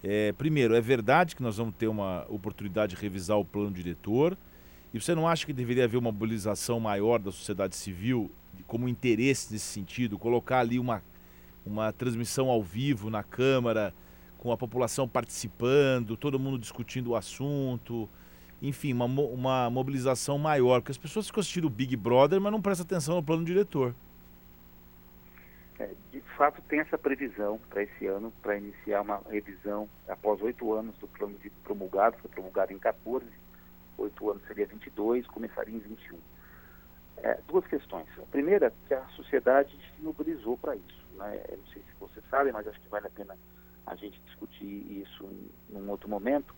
É, 0.03 0.31
primeiro, 0.33 0.75
é 0.75 0.81
verdade 0.81 1.35
que 1.35 1.43
nós 1.43 1.57
vamos 1.57 1.75
ter 1.75 1.87
uma 1.87 2.25
oportunidade 2.29 2.95
de 2.95 3.01
revisar 3.01 3.37
o 3.37 3.45
plano 3.45 3.71
diretor. 3.71 4.37
E 4.93 4.99
você 4.99 5.15
não 5.15 5.27
acha 5.27 5.45
que 5.45 5.53
deveria 5.53 5.85
haver 5.85 5.97
uma 5.97 6.11
mobilização 6.11 6.79
maior 6.79 7.19
da 7.19 7.31
sociedade 7.31 7.75
civil 7.75 8.31
como 8.63 8.87
interesse 8.87 9.51
nesse 9.51 9.65
sentido? 9.65 10.17
Colocar 10.17 10.59
ali 10.59 10.79
uma, 10.79 11.03
uma 11.65 11.91
transmissão 11.91 12.49
ao 12.49 12.61
vivo 12.61 13.09
na 13.09 13.23
Câmara, 13.23 13.93
com 14.37 14.51
a 14.51 14.57
população 14.57 15.07
participando, 15.07 16.15
todo 16.15 16.39
mundo 16.39 16.57
discutindo 16.57 17.11
o 17.11 17.15
assunto. 17.15 18.09
Enfim, 18.61 18.93
uma, 18.93 19.05
uma 19.05 19.69
mobilização 19.69 20.37
maior. 20.37 20.81
Porque 20.81 20.91
as 20.91 20.97
pessoas 20.97 21.27
ficam 21.27 21.41
assistindo 21.41 21.65
o 21.65 21.69
Big 21.69 21.95
Brother, 21.95 22.39
mas 22.41 22.51
não 22.51 22.61
prestam 22.61 22.85
atenção 22.85 23.15
no 23.15 23.23
plano 23.23 23.43
diretor. 23.43 23.93
É, 25.79 25.89
de 26.11 26.21
fato, 26.35 26.61
tem 26.63 26.79
essa 26.79 26.97
previsão 26.97 27.59
para 27.69 27.83
esse 27.83 28.07
ano, 28.07 28.33
para 28.41 28.57
iniciar 28.57 29.01
uma 29.01 29.21
revisão 29.29 29.87
após 30.07 30.41
oito 30.41 30.73
anos 30.73 30.97
do 30.97 31.07
plano 31.07 31.35
promulgado, 31.63 32.17
foi 32.19 32.29
promulgado 32.31 32.73
em 32.73 32.79
14, 32.79 33.25
oito 33.97 34.29
anos 34.31 34.41
seria 34.47 34.65
22, 34.65 35.27
começaria 35.27 35.75
em 35.75 35.79
21. 35.79 36.17
É, 37.23 37.39
duas 37.47 37.65
questões. 37.67 38.07
A 38.19 38.25
primeira, 38.27 38.71
que 38.87 38.93
a 38.93 39.05
sociedade 39.09 39.69
se 39.71 40.01
mobilizou 40.01 40.57
para 40.57 40.75
isso. 40.75 41.05
Né? 41.15 41.41
Eu 41.49 41.57
não 41.57 41.65
sei 41.67 41.81
se 41.81 41.99
você 41.99 42.21
sabe, 42.29 42.51
mas 42.51 42.67
acho 42.67 42.79
que 42.79 42.89
vale 42.89 43.07
a 43.07 43.11
pena 43.11 43.35
a 43.85 43.95
gente 43.95 44.19
discutir 44.21 45.01
isso 45.01 45.23
em, 45.25 45.75
em 45.75 45.81
um 45.81 45.89
outro 45.89 46.09
momento. 46.09 46.53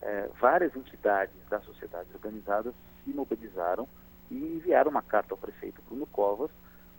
É, 0.00 0.28
várias 0.40 0.74
entidades 0.76 1.34
da 1.48 1.60
sociedade 1.60 2.08
organizada 2.14 2.72
se 3.02 3.10
mobilizaram 3.10 3.88
e 4.30 4.34
enviaram 4.34 4.90
uma 4.90 5.02
carta 5.02 5.34
ao 5.34 5.38
prefeito 5.38 5.82
Bruno 5.82 6.06
Covas 6.06 6.50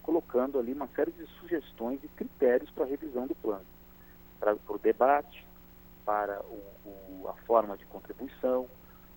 colocando 0.05 0.59
ali 0.59 0.71
uma 0.71 0.87
série 0.89 1.11
de 1.11 1.25
sugestões 1.39 1.99
e 2.03 2.07
critérios 2.09 2.69
para 2.69 2.83
a 2.83 2.87
revisão 2.87 3.25
do 3.25 3.33
plano, 3.33 3.65
para, 4.39 4.55
para 4.55 4.75
o 4.75 4.77
debate, 4.77 5.45
para 6.05 6.39
o, 6.41 6.61
o, 6.85 7.27
a 7.27 7.33
forma 7.47 7.75
de 7.75 7.85
contribuição, 7.85 8.67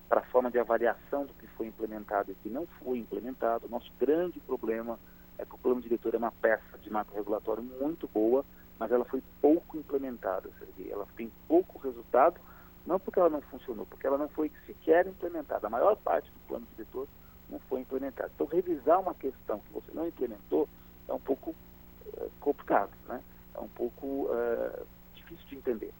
para 0.09 0.21
a 0.21 0.25
forma 0.25 0.49
de 0.49 0.57
avaliação 0.57 1.25
do 1.25 1.33
que 1.35 1.45
foi 1.47 1.67
implementado 1.67 2.31
e 2.31 2.35
que 2.35 2.49
não 2.49 2.65
foi 2.83 2.97
implementado. 2.97 3.69
Nosso 3.69 3.91
grande 3.99 4.39
problema 4.39 4.99
é 5.37 5.45
que 5.45 5.53
o 5.53 5.57
plano 5.57 5.81
diretor 5.81 6.15
é 6.15 6.17
uma 6.17 6.31
peça 6.31 6.77
de 6.81 6.89
macro 6.89 7.15
regulatório 7.15 7.61
muito 7.61 8.07
boa, 8.07 8.43
mas 8.79 8.91
ela 8.91 9.05
foi 9.05 9.21
pouco 9.39 9.77
implementada. 9.77 10.49
Ela 10.89 11.07
tem 11.15 11.31
pouco 11.47 11.77
resultado, 11.77 12.41
não 12.87 12.99
porque 12.99 13.19
ela 13.19 13.29
não 13.29 13.41
funcionou, 13.41 13.85
porque 13.85 14.07
ela 14.07 14.17
não 14.17 14.27
foi 14.29 14.51
sequer 14.65 15.05
implementada. 15.05 15.67
A 15.67 15.69
maior 15.69 15.95
parte 15.97 16.29
do 16.31 16.39
plano 16.47 16.65
diretor 16.71 17.07
não 17.47 17.59
foi 17.59 17.81
implementada. 17.81 18.31
Então, 18.33 18.47
revisar 18.47 18.99
uma 18.99 19.13
questão 19.13 19.59
que 19.59 19.71
você 19.71 19.91
não 19.93 20.07
implementou 20.07 20.67
é 21.07 21.13
um 21.13 21.19
pouco 21.19 21.53
é, 22.17 22.27
complicado, 22.39 22.91
né? 23.07 23.21
É 23.53 23.59
um 23.59 23.67
pouco 23.67 24.29
é, 24.31 24.83
difícil 25.13 25.45
de 25.47 25.55
entender. 25.57 25.93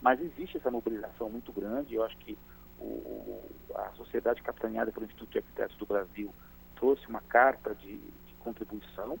Mas 0.00 0.20
existe 0.20 0.58
essa 0.58 0.70
mobilização 0.70 1.28
muito 1.28 1.52
grande. 1.52 1.94
Eu 1.94 2.04
acho 2.04 2.16
que 2.18 2.38
o, 2.80 3.50
a 3.74 3.90
sociedade 3.92 4.42
capitaneada 4.42 4.92
pelo 4.92 5.06
Instituto 5.06 5.30
de 5.30 5.38
Arquitetos 5.38 5.76
do 5.76 5.86
Brasil 5.86 6.32
trouxe 6.76 7.06
uma 7.08 7.20
carta 7.20 7.74
de, 7.74 7.98
de 7.98 8.34
contribuição 8.38 9.18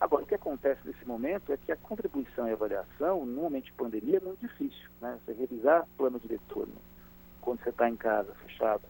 Agora, 0.00 0.22
o 0.22 0.26
que 0.26 0.34
acontece 0.34 0.80
nesse 0.84 1.04
momento 1.04 1.52
é 1.52 1.56
que 1.56 1.72
a 1.72 1.76
contribuição 1.76 2.48
e 2.48 2.52
avaliação, 2.52 3.26
no 3.26 3.42
momento 3.42 3.64
de 3.64 3.72
pandemia, 3.72 4.18
é 4.18 4.20
muito 4.20 4.40
difícil. 4.40 4.88
Né? 5.00 5.18
Você 5.24 5.32
revisar 5.32 5.88
plano 5.96 6.20
diretor 6.20 6.68
né? 6.68 6.74
quando 7.40 7.62
você 7.62 7.70
está 7.70 7.88
em 7.88 7.96
casa, 7.96 8.32
fechado, 8.34 8.82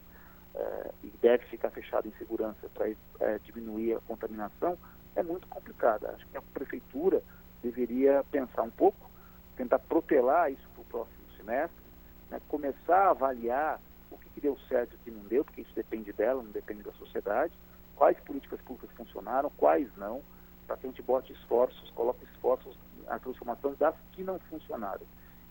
é, 0.53 0.91
e 1.03 1.11
deve 1.19 1.45
ficar 1.45 1.71
fechado 1.71 2.07
em 2.07 2.11
segurança 2.11 2.69
para 2.75 2.89
é, 3.21 3.39
diminuir 3.39 3.95
a 3.95 4.01
contaminação, 4.01 4.77
é 5.15 5.23
muito 5.23 5.47
complicado. 5.47 6.05
Acho 6.05 6.27
que 6.27 6.37
a 6.37 6.41
prefeitura 6.41 7.23
deveria 7.63 8.23
pensar 8.29 8.61
um 8.61 8.69
pouco, 8.69 9.09
tentar 9.57 9.79
protelar 9.79 10.51
isso 10.51 10.67
para 10.75 10.81
o 10.81 10.85
próximo 10.85 11.25
semestre, 11.37 11.83
né? 12.29 12.39
começar 12.47 13.07
a 13.07 13.11
avaliar 13.11 13.81
que, 14.33 14.41
deu 14.41 14.57
certo 14.67 14.93
e 14.93 14.95
o 14.95 14.99
que 14.99 15.11
não 15.11 15.23
deu, 15.25 15.43
porque 15.43 15.61
isso 15.61 15.73
depende 15.75 16.11
dela, 16.13 16.41
não 16.41 16.51
depende 16.51 16.83
da 16.83 16.91
sociedade, 16.93 17.53
quais 17.95 18.19
políticas 18.21 18.61
públicas 18.61 18.95
funcionaram, 18.95 19.51
quais 19.57 19.89
não 19.97 20.21
para 20.69 20.77
que 20.77 20.85
a 20.85 20.89
gente 20.89 21.01
bote 21.01 21.33
esforços, 21.33 21.89
coloque 21.91 22.23
esforços 22.25 22.77
na 23.07 23.17
transformação 23.17 23.73
das 23.79 23.95
que 24.11 24.23
não 24.23 24.37
funcionaram. 24.51 25.01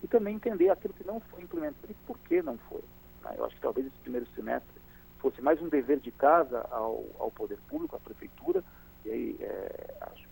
E 0.00 0.06
também 0.06 0.36
entender 0.36 0.70
aquilo 0.70 0.94
que 0.94 1.04
não 1.04 1.18
foi 1.18 1.42
implementado 1.42 1.90
e 1.90 1.94
por 2.06 2.16
que 2.20 2.40
não 2.40 2.56
foi. 2.56 2.82
Né? 3.24 3.34
Eu 3.36 3.44
acho 3.44 3.56
que 3.56 3.60
talvez 3.60 3.88
esse 3.88 3.98
primeiro 3.98 4.26
semestre 4.36 4.80
fosse 5.18 5.42
mais 5.42 5.60
um 5.60 5.68
dever 5.68 5.98
de 5.98 6.12
casa 6.12 6.64
ao, 6.70 7.04
ao 7.18 7.32
poder 7.32 7.58
público, 7.68 7.96
à 7.96 7.98
prefeitura, 7.98 8.62
e 9.04 9.10
aí 9.10 9.36
é, 9.40 9.94
acho, 10.02 10.28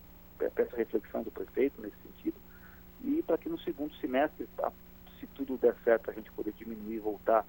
peço 0.55 0.73
reflexão 0.73 1.21
do 1.21 1.31
prefeito 1.31 1.81
nesse 1.81 1.97
sentido, 1.97 2.37
e 3.03 3.21
para 3.23 3.37
que 3.37 3.49
no 3.49 3.59
segundo 3.59 3.93
semestre, 3.95 4.47
se 5.19 5.27
tudo 5.27 5.57
der 5.57 5.75
certo, 5.83 6.09
a 6.09 6.13
gente 6.13 6.31
poder 6.31 6.53
diminuir 6.53 6.95
e 6.95 6.99
voltar 6.99 7.45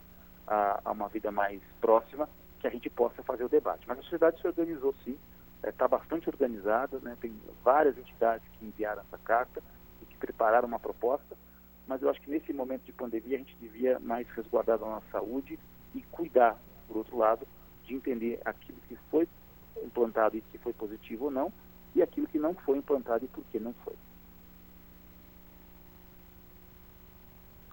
a, 0.49 0.81
a 0.85 0.93
uma 0.93 1.09
vida 1.09 1.31
mais 1.31 1.61
próxima, 1.81 2.29
que 2.59 2.67
a 2.67 2.71
gente 2.71 2.91
possa 2.91 3.23
fazer 3.23 3.45
o 3.45 3.49
debate. 3.49 3.87
Mas 3.87 3.99
a 3.99 4.03
sociedade 4.03 4.41
se 4.41 4.47
organizou 4.47 4.95
sim, 5.05 5.17
está 5.63 5.85
é, 5.85 5.89
bastante 5.89 6.29
organizada, 6.29 6.99
né? 7.01 7.17
tem 7.21 7.33
várias 7.63 7.97
entidades 7.97 8.47
que 8.53 8.65
enviaram 8.65 9.03
essa 9.03 9.19
carta 9.19 9.63
e 10.03 10.07
que 10.07 10.17
prepararam 10.17 10.67
uma 10.67 10.79
proposta, 10.79 11.37
mas 11.87 12.03
eu 12.03 12.11
acho 12.11 12.21
que 12.21 12.31
nesse 12.31 12.53
momento 12.53 12.85
de 12.85 12.93
pandemia 12.93 13.37
a 13.37 13.39
gente 13.39 13.57
devia 13.57 13.99
mais 13.99 14.29
resguardar 14.31 14.77
a 14.77 14.87
nossa 14.87 15.07
saúde 15.11 15.59
e 15.95 16.03
cuidar, 16.03 16.59
por 16.87 16.99
outro 16.99 17.17
lado, 17.17 17.47
de 17.85 17.95
entender 17.95 18.41
aquilo 18.45 18.79
que 18.89 18.97
foi 19.11 19.29
implantado 19.83 20.37
e 20.37 20.43
que 20.43 20.59
foi 20.59 20.73
positivo 20.73 21.27
ou 21.27 21.31
não, 21.31 21.53
e 21.95 22.03
aquilo 22.03 22.27
que 22.27 22.39
não 22.39 22.55
foi 22.55 22.79
implantado 22.79 23.25
e 23.25 23.29
por 23.29 23.45
que 23.45 23.59
não 23.59 23.73
foi. 23.85 23.95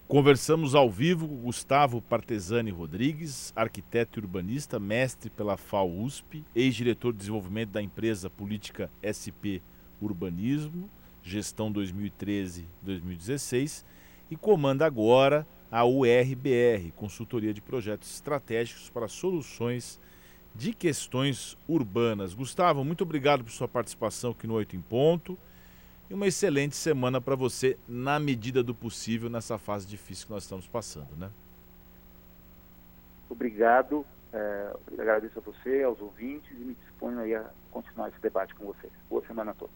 Conversamos 0.07 0.75
ao 0.75 0.87
vivo 0.87 1.27
com 1.27 1.37
Gustavo 1.37 1.99
Partesani 1.99 2.69
Rodrigues, 2.69 3.51
arquiteto 3.55 4.19
e 4.19 4.21
urbanista, 4.21 4.79
mestre 4.79 5.31
pela 5.31 5.57
FAUSP, 5.57 6.45
ex-diretor 6.53 7.11
de 7.11 7.17
desenvolvimento 7.17 7.71
da 7.71 7.81
empresa 7.81 8.29
política 8.29 8.91
SP 9.01 9.63
Urbanismo, 9.99 10.87
gestão 11.23 11.73
2013-2016, 11.73 13.83
e 14.29 14.35
comanda 14.35 14.85
agora 14.85 15.47
a 15.71 15.83
URBR, 15.83 16.91
Consultoria 16.95 17.51
de 17.51 17.61
Projetos 17.61 18.13
Estratégicos 18.13 18.91
para 18.91 19.07
Soluções 19.07 19.99
de 20.53 20.71
Questões 20.71 21.57
Urbanas. 21.67 22.35
Gustavo, 22.35 22.85
muito 22.85 23.01
obrigado 23.01 23.43
por 23.43 23.51
sua 23.51 23.67
participação 23.67 24.29
aqui 24.31 24.45
no 24.45 24.53
Oito 24.53 24.75
em 24.75 24.81
Ponto 24.81 25.35
e 26.09 26.13
uma 26.13 26.27
excelente 26.27 26.75
semana 26.75 27.19
para 27.19 27.35
você, 27.35 27.77
na 27.87 28.19
medida 28.19 28.61
do 28.61 28.75
possível, 28.75 29.29
nessa 29.29 29.57
fase 29.57 29.87
difícil 29.87 30.27
que 30.27 30.33
nós 30.33 30.43
estamos 30.43 30.67
passando, 30.67 31.15
né? 31.17 31.31
Obrigado, 33.29 34.05
é, 34.31 34.73
agradeço 34.99 35.39
a 35.39 35.41
você, 35.41 35.81
aos 35.83 35.99
ouvintes 35.99 36.51
e 36.51 36.63
me 36.63 36.75
disponho 36.75 37.19
aí 37.19 37.33
a 37.33 37.49
continuar 37.71 38.09
esse 38.09 38.19
debate 38.19 38.53
com 38.55 38.65
vocês. 38.65 38.93
Boa 39.09 39.25
semana 39.25 39.51
a 39.51 39.53
todos. 39.55 39.73